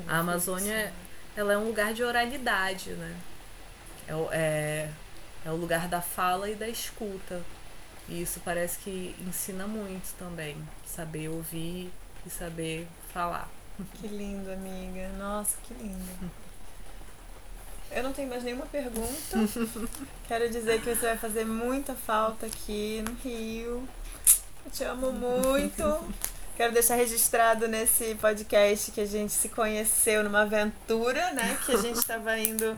[0.08, 0.92] A Amazônia
[1.36, 3.16] ela é um lugar de oralidade, né?
[4.08, 4.90] É, é,
[5.46, 7.42] é o lugar da fala e da escuta.
[8.08, 10.58] E isso parece que ensina muito também.
[10.86, 11.92] Saber ouvir
[12.26, 13.50] e saber falar.
[13.96, 15.10] Que lindo, amiga.
[15.18, 16.32] Nossa, que lindo.
[17.92, 19.38] Eu não tenho mais nenhuma pergunta.
[20.28, 23.88] Quero dizer que você vai fazer muita falta aqui no Rio.
[24.66, 26.14] Eu te amo muito.
[26.56, 31.58] Quero deixar registrado nesse podcast que a gente se conheceu numa aventura, né?
[31.66, 32.76] Que a gente estava indo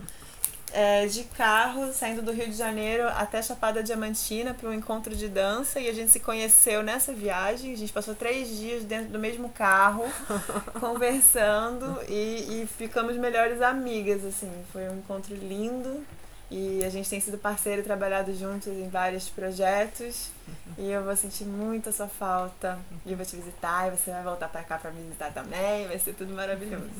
[0.73, 5.27] é, de carro, saindo do Rio de Janeiro até Chapada Diamantina para um encontro de
[5.27, 5.79] dança.
[5.79, 7.73] E a gente se conheceu nessa viagem.
[7.73, 10.05] A gente passou três dias dentro do mesmo carro,
[10.79, 14.51] conversando e, e ficamos melhores amigas, assim.
[14.71, 16.03] Foi um encontro lindo.
[16.51, 20.31] E a gente tem sido parceiro e trabalhado juntos em vários projetos.
[20.77, 22.77] E eu vou sentir muito a sua falta.
[23.05, 25.87] E eu vou te visitar e você vai voltar pra cá pra me visitar também.
[25.87, 26.91] Vai ser tudo maravilhoso.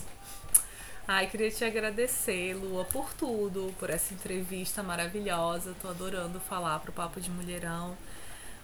[1.14, 5.76] Ai, queria te agradecer, Lua, por tudo, por essa entrevista maravilhosa.
[5.82, 7.98] Tô adorando falar pro Papo de Mulherão.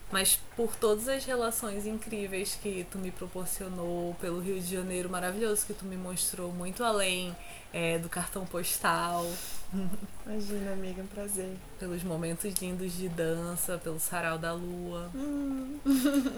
[0.09, 5.65] Mas por todas as relações incríveis que tu me proporcionou, pelo Rio de Janeiro maravilhoso
[5.65, 7.35] que tu me mostrou, muito além
[7.73, 9.25] é, do cartão postal,
[10.25, 11.53] Imagina, amiga, um prazer.
[11.77, 15.77] pelos momentos lindos de dança, pelo sarau da lua, Hum.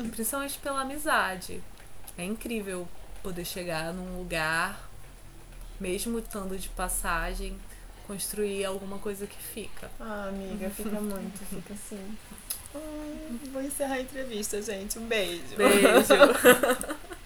[0.10, 1.62] principalmente pela amizade.
[2.18, 2.88] É incrível
[3.22, 4.89] poder chegar num lugar,
[5.80, 7.56] mesmo estando de passagem,
[8.08, 9.90] construir alguma coisa que fica.
[10.00, 12.18] Ah, amiga, fica muito, fica assim.
[12.74, 15.00] Ai, vou encerrar a entrevista, gente.
[15.00, 15.56] Um beijo.
[15.58, 16.14] Beijo!